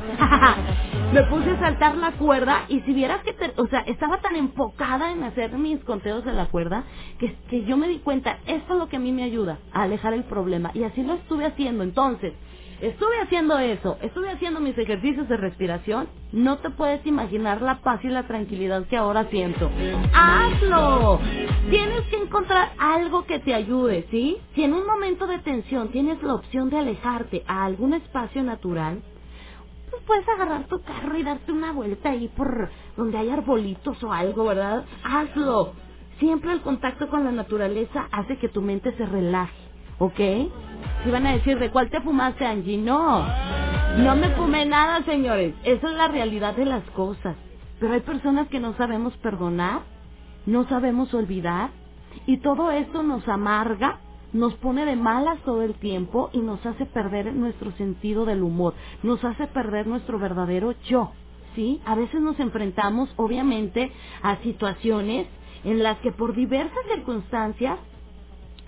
[1.13, 5.11] me puse a saltar la cuerda y si vieras que, o sea, estaba tan enfocada
[5.11, 6.85] en hacer mis conteos de la cuerda
[7.19, 9.83] que, que yo me di cuenta, esto es lo que a mí me ayuda a
[9.83, 11.83] alejar el problema y así lo estuve haciendo.
[11.83, 12.35] Entonces,
[12.81, 16.09] Estuve haciendo eso, estuve haciendo mis ejercicios de respiración.
[16.33, 19.71] No te puedes imaginar la paz y la tranquilidad que ahora siento.
[20.15, 21.21] ¡Hazlo!
[21.69, 24.39] Tienes que encontrar algo que te ayude, ¿sí?
[24.55, 29.03] Si en un momento de tensión tienes la opción de alejarte a algún espacio natural,
[29.91, 34.13] pues puedes agarrar tu carro y darte una vuelta ahí por donde hay arbolitos o
[34.13, 34.87] algo, ¿verdad?
[35.05, 35.75] Hazlo.
[36.19, 39.70] Siempre el contacto con la naturaleza hace que tu mente se relaje.
[40.01, 40.21] ¿Ok?
[41.05, 42.79] Si van a decir, ¿de cuál te fumaste, Angie?
[42.79, 43.25] No,
[43.99, 45.55] no me fumé nada, señores.
[45.63, 47.37] Esa es la realidad de las cosas.
[47.79, 49.83] Pero hay personas que no sabemos perdonar,
[50.47, 51.71] no sabemos olvidar,
[52.27, 54.01] y todo esto nos amarga,
[54.33, 58.75] nos pone de malas todo el tiempo y nos hace perder nuestro sentido del humor,
[59.03, 61.13] nos hace perder nuestro verdadero yo.
[61.55, 61.81] ¿Sí?
[61.85, 63.91] A veces nos enfrentamos, obviamente,
[64.23, 65.27] a situaciones
[65.65, 67.77] en las que por diversas circunstancias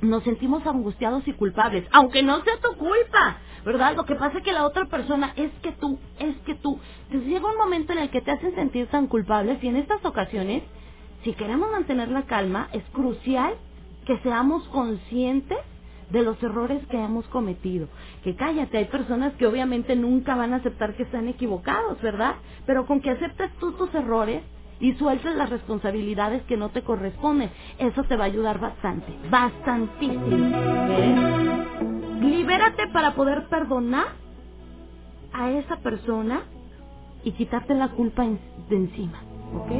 [0.02, 3.94] nos sentimos angustiados y culpables, aunque no sea tu culpa, ¿verdad?
[3.96, 6.78] Lo que pasa es que la otra persona es que tú, es que tú.
[7.04, 10.04] Entonces llega un momento en el que te hacen sentir tan culpables y en estas
[10.04, 10.64] ocasiones,
[11.22, 13.54] si queremos mantener la calma, es crucial
[14.04, 15.58] que seamos conscientes
[16.10, 17.88] de los errores que hemos cometido.
[18.24, 22.34] Que cállate, hay personas que obviamente nunca van a aceptar que están equivocados, ¿verdad?
[22.66, 24.42] Pero con que aceptes tú tus errores,
[24.82, 27.50] y sueltes las responsabilidades que no te corresponden.
[27.78, 30.48] Eso te va a ayudar bastante, bastantísimo.
[30.90, 31.16] ¿Eh?
[32.20, 34.09] Libérate para poder perdonar
[35.32, 36.42] a esa persona
[37.24, 38.24] y quitarte la culpa
[38.68, 39.20] de encima,
[39.54, 39.72] ¿ok?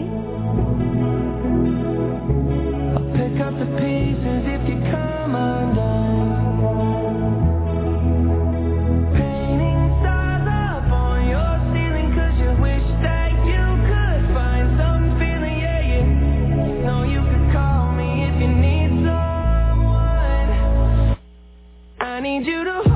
[22.22, 22.91] need you to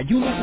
[0.00, 0.39] desayuno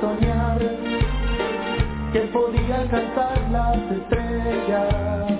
[0.00, 0.60] soñar
[2.12, 5.34] que podía alcanzar las estrellas,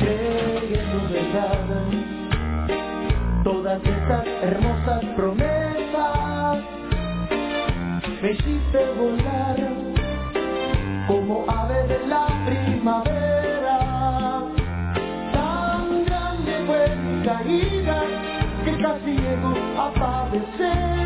[0.00, 1.58] creyendo dejar
[3.44, 6.58] todas estas hermosas promesas.
[8.20, 9.56] Me hiciste volar
[11.06, 13.78] como ave de la primavera,
[15.32, 18.02] tan grande fue mi caída
[18.64, 20.97] que casi llego a padecer.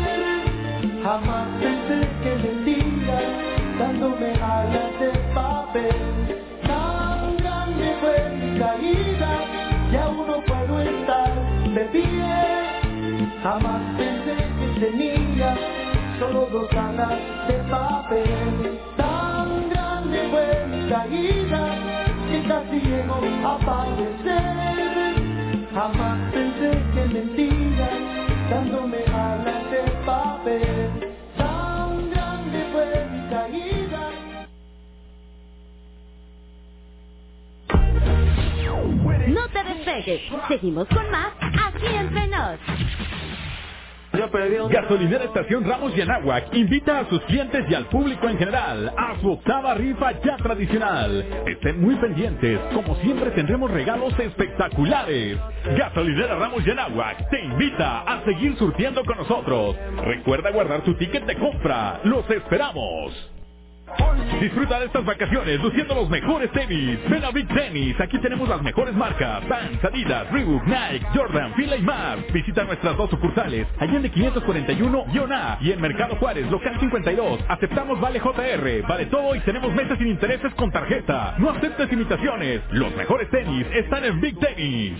[1.13, 3.23] Jamás pensé que mentiras
[3.77, 5.95] dándome alas de papel.
[6.65, 9.31] Tan grande fue mi caída
[9.91, 11.31] que aún no puedo estar
[11.75, 13.29] de pie.
[13.43, 15.55] Jamás pensé que tenía
[16.17, 18.79] solo dos alas de papel.
[18.97, 21.75] Tan grande fue mi caída
[22.27, 25.13] que casi llego a padecer.
[25.75, 27.99] Jamás pensé que mentiras
[28.49, 30.72] dándome alas de papel.
[39.03, 40.21] No te despegues.
[40.47, 42.59] Seguimos con más aquí entre nos.
[44.69, 49.19] Gasolinera Estación Ramos y Anáhuac invita a sus clientes y al público en general a
[49.19, 51.25] su octava rifa ya tradicional.
[51.47, 55.37] Estén muy pendientes, como siempre tendremos regalos espectaculares.
[55.75, 59.75] Gasolinera Ramos y Anáhuac te invita a seguir surtiendo con nosotros.
[60.05, 61.99] Recuerda guardar tu ticket de compra.
[62.03, 63.32] Los esperamos.
[64.39, 66.99] Disfruta de estas vacaciones luciendo los mejores tenis.
[67.09, 67.99] Ven a Big Tennis.
[68.01, 69.47] Aquí tenemos las mejores marcas.
[69.47, 72.17] Vans, Adidas, Reebok, Nike, Jordan, Fila y más.
[72.33, 73.67] Visita nuestras dos sucursales.
[73.79, 77.39] Allende 541-A y en Mercado Juárez, local 52.
[77.47, 78.87] Aceptamos Vale JR.
[78.87, 81.35] Vale todo y tenemos meses sin intereses con tarjeta.
[81.37, 82.61] No aceptes imitaciones.
[82.71, 84.99] Los mejores tenis están en Big Tennis.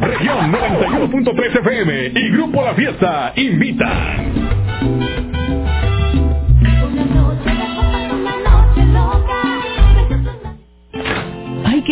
[0.00, 5.11] Región 91.3 FM y Grupo La Fiesta invitan.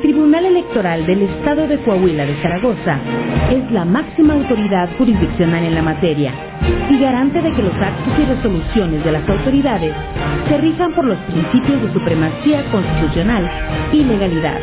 [0.00, 2.98] El Tribunal Electoral del Estado de Coahuila de Zaragoza
[3.50, 6.32] es la máxima autoridad jurisdiccional en la materia
[6.88, 9.92] y garante de que los actos y resoluciones de las autoridades
[10.48, 13.50] se rijan por los principios de supremacía constitucional
[13.92, 14.58] y legalidad.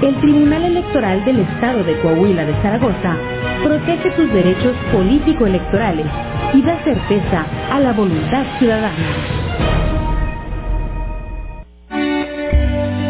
[0.00, 3.14] El Tribunal Electoral del Estado de Coahuila de Zaragoza
[3.62, 6.06] protege tus derechos político-electorales
[6.54, 9.95] y da certeza a la voluntad ciudadana.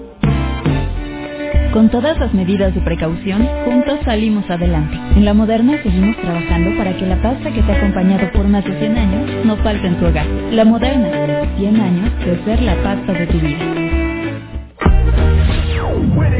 [1.72, 4.96] Con todas las medidas de precaución, juntos salimos adelante.
[5.14, 8.64] En la Moderna seguimos trabajando para que la pasta que te ha acompañado por más
[8.64, 10.26] de 100 años no falte en tu hogar.
[10.50, 13.64] La Moderna, 100 años de ser la pasta de tu vida.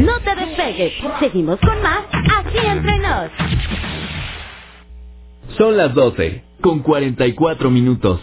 [0.00, 3.30] No te despegues, seguimos con más aquí entre nos.
[5.56, 8.20] Son las 12, con 44 minutos.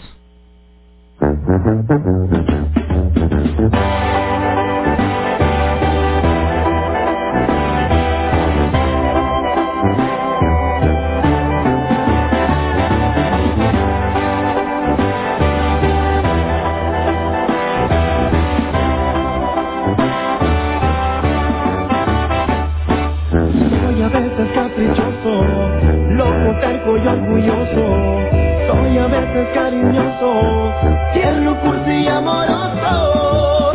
[29.54, 30.74] Cariñoso,
[31.14, 33.74] tierno, cursi y amoroso.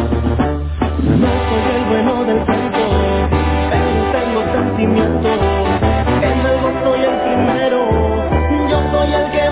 [1.03, 2.79] No soy el bueno del cuento,
[3.71, 5.41] pero tengo sentimientos.
[6.23, 9.51] En algo soy el primero, yo soy el que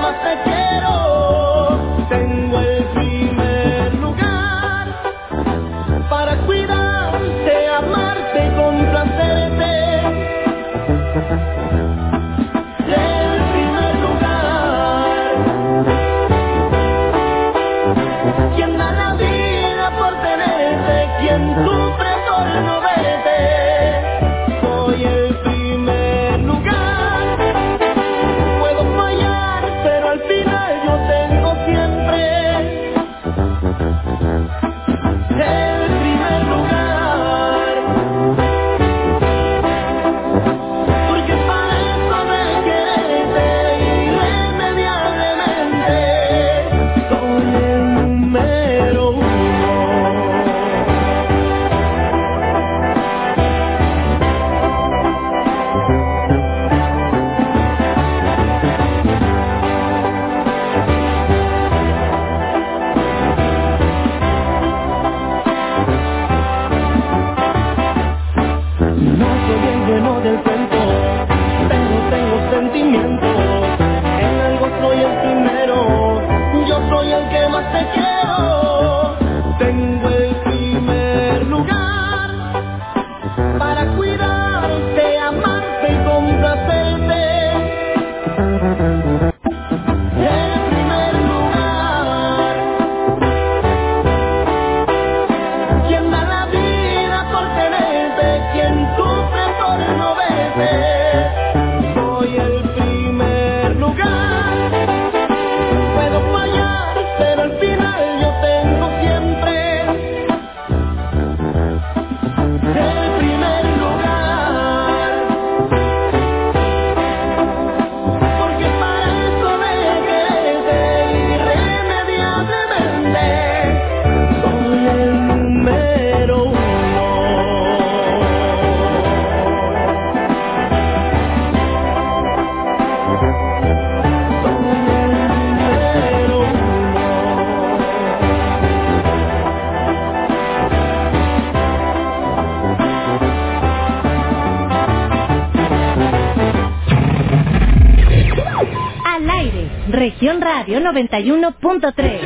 [150.93, 152.21] 91.3.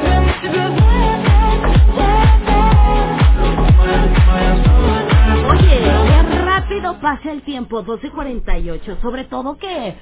[5.50, 9.02] Oye, rápido pasa el tiempo, 12.48.
[9.02, 9.96] Sobre todo que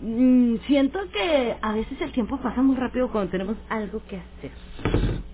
[0.00, 4.50] mm, siento que a veces el tiempo pasa muy rápido cuando tenemos algo que hacer.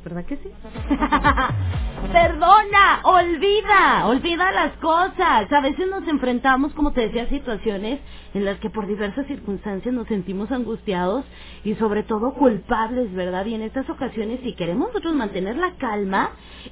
[0.04, 0.48] ¿Verdad que sí?
[2.12, 5.50] Perdona, olvida, olvida las cosas.
[5.50, 8.00] A veces nos enfrentamos, como te decía, a situaciones
[8.34, 11.24] en las que por diversas circunstancias nos sentimos angustiados
[11.68, 13.44] y sobre todo culpables, ¿verdad?
[13.44, 16.30] Y en estas ocasiones, si queremos nosotros mantener la calma,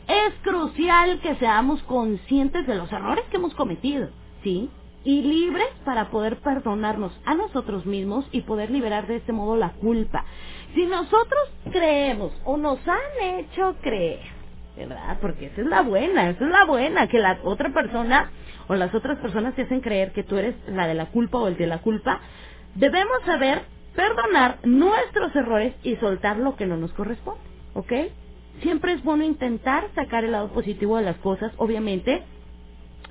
[0.08, 4.08] es crucial que seamos conscientes de los errores que hemos cometido,
[4.42, 4.70] ¿sí?
[5.04, 9.72] Y libres para poder perdonarnos a nosotros mismos y poder liberar de este modo la
[9.72, 10.24] culpa.
[10.74, 14.20] Si nosotros creemos o nos han hecho creer,
[14.78, 15.18] ¿verdad?
[15.20, 18.30] Porque esa es la buena, esa es la buena, que la otra persona
[18.66, 21.48] o las otras personas te hacen creer que tú eres la de la culpa o
[21.48, 22.20] el de la culpa,
[22.74, 27.40] debemos saber perdonar nuestros errores y soltar lo que no nos corresponde,
[27.74, 27.92] ¿ok?
[28.62, 32.22] Siempre es bueno intentar sacar el lado positivo de las cosas, obviamente,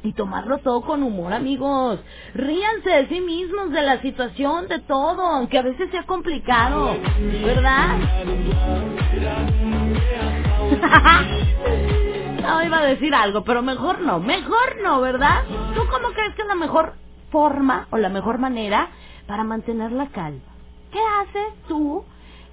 [0.03, 1.99] y tomarlo todo con humor, amigos.
[2.34, 6.95] Ríanse de sí mismos, de la situación, de todo, aunque a veces sea complicado,
[7.44, 7.98] ¿verdad?
[12.41, 15.44] no, iba a decir algo, pero mejor no, mejor no, ¿verdad?
[15.74, 16.94] ¿Tú cómo crees que es la mejor
[17.32, 18.90] forma o la mejor manera
[19.28, 20.55] para mantener la calma?
[20.95, 22.05] ¿Qué haces tú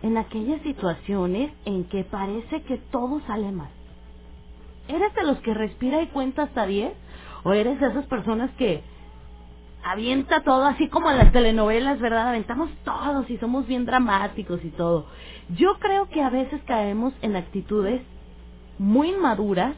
[0.02, 3.70] en aquellas situaciones en que parece que todo sale mal?
[4.88, 6.92] ¿Eres de los que respira y cuenta hasta 10?
[7.44, 8.82] ¿O eres de esas personas que
[9.84, 12.30] avienta todo así como en las telenovelas, ¿verdad?
[12.30, 15.06] Aventamos todos y somos bien dramáticos y todo.
[15.50, 18.02] Yo creo que a veces caemos en actitudes
[18.76, 19.76] muy inmaduras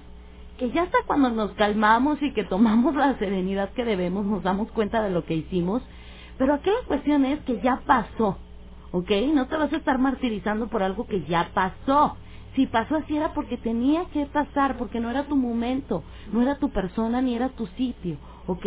[0.57, 4.71] que ya hasta cuando nos calmamos y que tomamos la serenidad que debemos nos damos
[4.71, 5.83] cuenta de lo que hicimos.
[6.39, 8.39] Pero aquí la cuestión es que ya pasó,
[8.95, 9.13] ¿ok?
[9.35, 12.17] No te vas a estar martirizando por algo que ya pasó.
[12.57, 16.59] Si pasó así era porque tenía que pasar, porque no era tu momento, no era
[16.59, 18.19] tu persona ni era tu sitio,
[18.49, 18.67] ¿ok?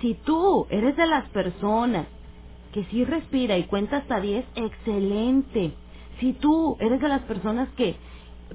[0.00, 2.06] Si tú eres de las personas
[2.72, 5.74] que sí respira y cuenta hasta 10, excelente.
[6.20, 7.96] Si tú eres de las personas que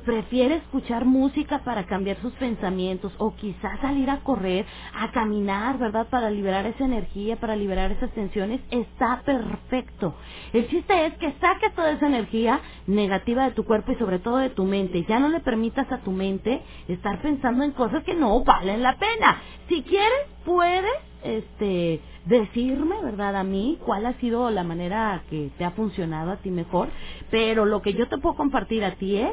[0.06, 6.08] prefiere escuchar música para cambiar sus pensamientos o quizás salir a correr, a caminar, ¿verdad?
[6.10, 10.16] Para liberar esa energía, para liberar esas tensiones, está perfecto.
[10.52, 14.38] El chiste es que saques toda esa energía negativa de tu cuerpo y sobre todo
[14.38, 15.06] de tu mente.
[15.08, 18.98] Ya no le permitas a tu mente estar pensando en cosas que no valen la
[18.98, 19.42] pena.
[19.70, 20.92] Si quieres, puedes
[21.24, 23.36] este decirme, ¿verdad?
[23.38, 26.90] A mí cuál ha sido la manera que te ha funcionado a ti mejor,
[27.32, 29.32] pero lo que yo te puedo compartir a ti es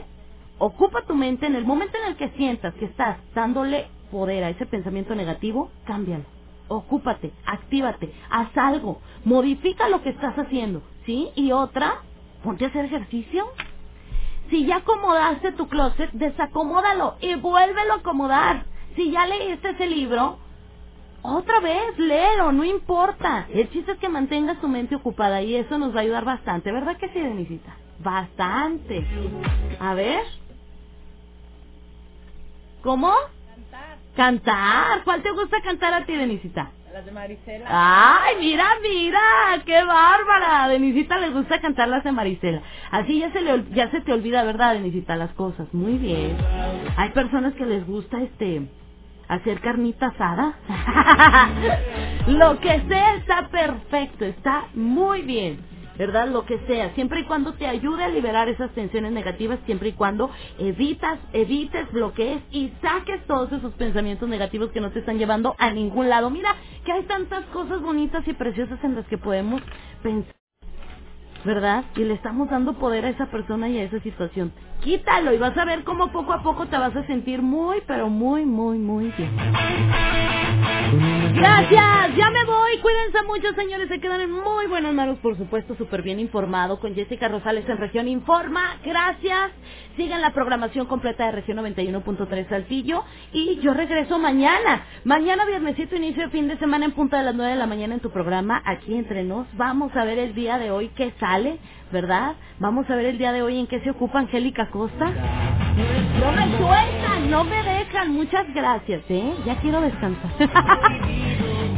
[0.61, 4.51] ocupa tu mente en el momento en el que sientas que estás dándole poder a
[4.51, 6.25] ese pensamiento negativo, cámbialo.
[6.69, 11.31] Ocúpate, actívate, haz algo, modifica lo que estás haciendo, ¿sí?
[11.35, 12.03] Y otra,
[12.45, 13.47] ponte a hacer ejercicio.
[14.51, 18.67] Si ya acomodaste tu closet, desacomódalo y vuélvelo a acomodar.
[18.97, 20.39] Si ya leíste ese libro,
[21.23, 23.47] otra vez, léelo, no importa.
[23.53, 26.71] El chiste es que mantengas tu mente ocupada y eso nos va a ayudar bastante,
[26.71, 27.77] ¿verdad que sí, Denisita?
[27.99, 29.07] Bastante.
[29.79, 30.40] A ver.
[32.83, 33.13] ¿Cómo?
[33.55, 33.97] Cantar.
[34.17, 35.05] Cantar.
[35.05, 36.71] ¿Cuál te gusta cantar a ti, Denisita?
[36.93, 37.67] Las de Marisela.
[37.69, 39.21] Ay, mira, mira,
[39.65, 40.65] qué bárbara.
[40.65, 42.63] A Denisita le gusta cantar las de Marisela.
[42.91, 45.73] Así ya se le ya se te olvida, ¿verdad, Denisita, las cosas?
[45.73, 46.37] Muy bien.
[46.97, 48.69] Hay personas que les gusta este
[49.29, 50.55] hacer carnita asada.
[52.27, 55.61] Lo que sea está perfecto, está muy bien.
[56.01, 56.29] ¿Verdad?
[56.29, 59.93] Lo que sea, siempre y cuando te ayude a liberar esas tensiones negativas, siempre y
[59.93, 65.55] cuando evitas, evites, bloquees y saques todos esos pensamientos negativos que no te están llevando
[65.59, 66.31] a ningún lado.
[66.31, 66.57] Mira
[66.87, 69.61] que hay tantas cosas bonitas y preciosas en las que podemos
[70.03, 70.35] pensar.
[71.45, 71.85] ¿verdad?
[71.97, 74.53] Y le estamos dando poder a esa persona y a esa situación.
[74.81, 78.09] Quítalo y vas a ver cómo poco a poco te vas a sentir muy, pero
[78.09, 79.31] muy, muy, muy bien.
[81.35, 82.79] Gracias, ya me voy.
[82.83, 83.89] Cuídense mucho, señores.
[83.89, 87.79] Se quedan en muy buenas manos, por supuesto, súper bien informado con Jessica Rosales en
[87.79, 88.77] Región Informa.
[88.85, 89.53] Gracias.
[89.97, 93.05] Sigan la programación completa de Región 91.3 Saltillo.
[93.33, 94.85] Y yo regreso mañana.
[95.05, 97.95] Mañana, viernesito, inicio de fin de semana en punta de las 9 de la mañana
[97.95, 99.47] en tu programa, aquí entre nos.
[99.57, 101.59] Vamos a ver el día de hoy qué sale,
[101.93, 102.35] ¿verdad?
[102.59, 105.07] Vamos a ver el día de hoy en qué se ocupa Angélica Costa.
[105.07, 108.13] No me sueltan, no me dejan.
[108.13, 109.35] Muchas gracias, ¿eh?
[109.45, 110.31] Ya quiero descansar.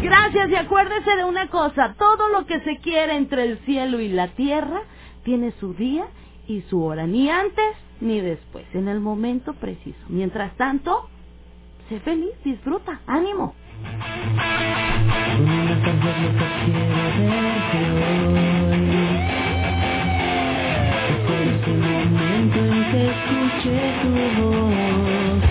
[0.03, 1.95] gracias y acuérdese de una cosa.
[1.99, 4.83] Todo lo que se quiere entre el cielo y la tierra
[5.25, 6.07] tiene su día
[6.47, 7.07] y su hora.
[7.07, 10.01] Ni antes ni después, en el momento preciso.
[10.09, 11.09] Mientras tanto,
[11.89, 13.55] sé feliz, disfruta, ánimo.
[23.11, 25.43] Escuché tu voz.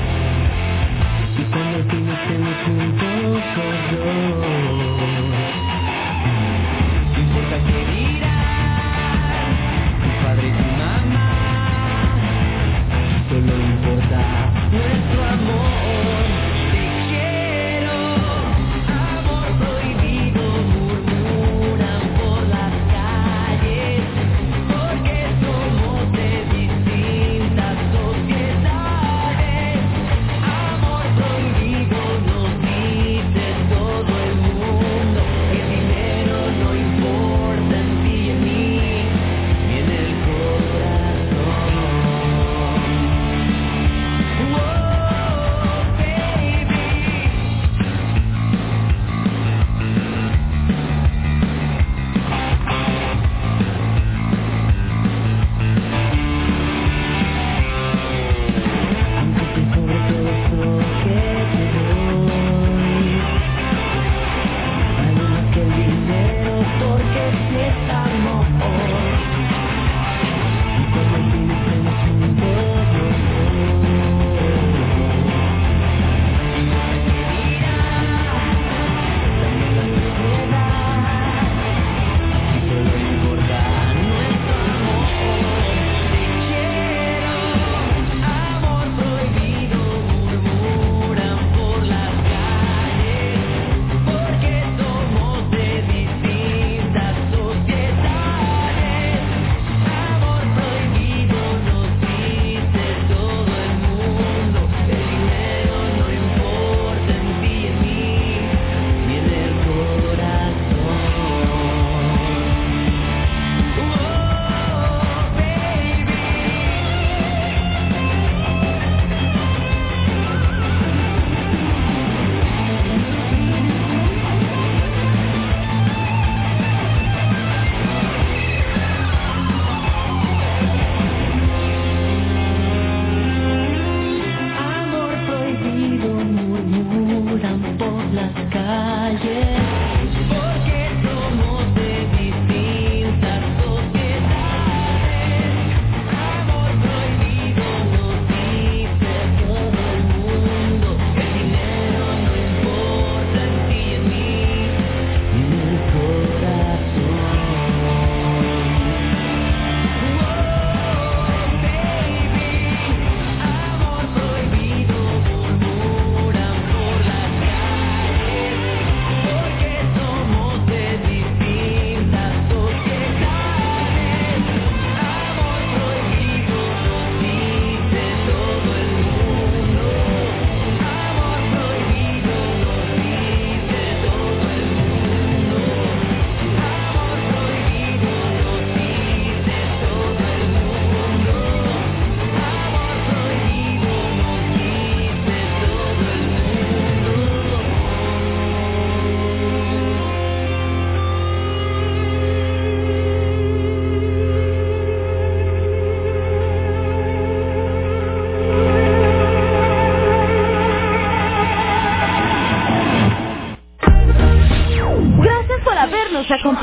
[1.37, 4.50] Y cuando fin estemos juntos los dos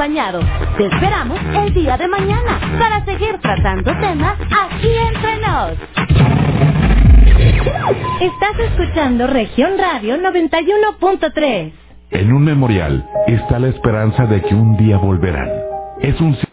[0.08, 5.72] Te esperamos el día de mañana para seguir tratando temas aquí entre nos.
[8.18, 11.72] Estás escuchando Región Radio 91.3.
[12.12, 15.50] En un memorial está la esperanza de que un día volverán.
[16.00, 16.34] Es un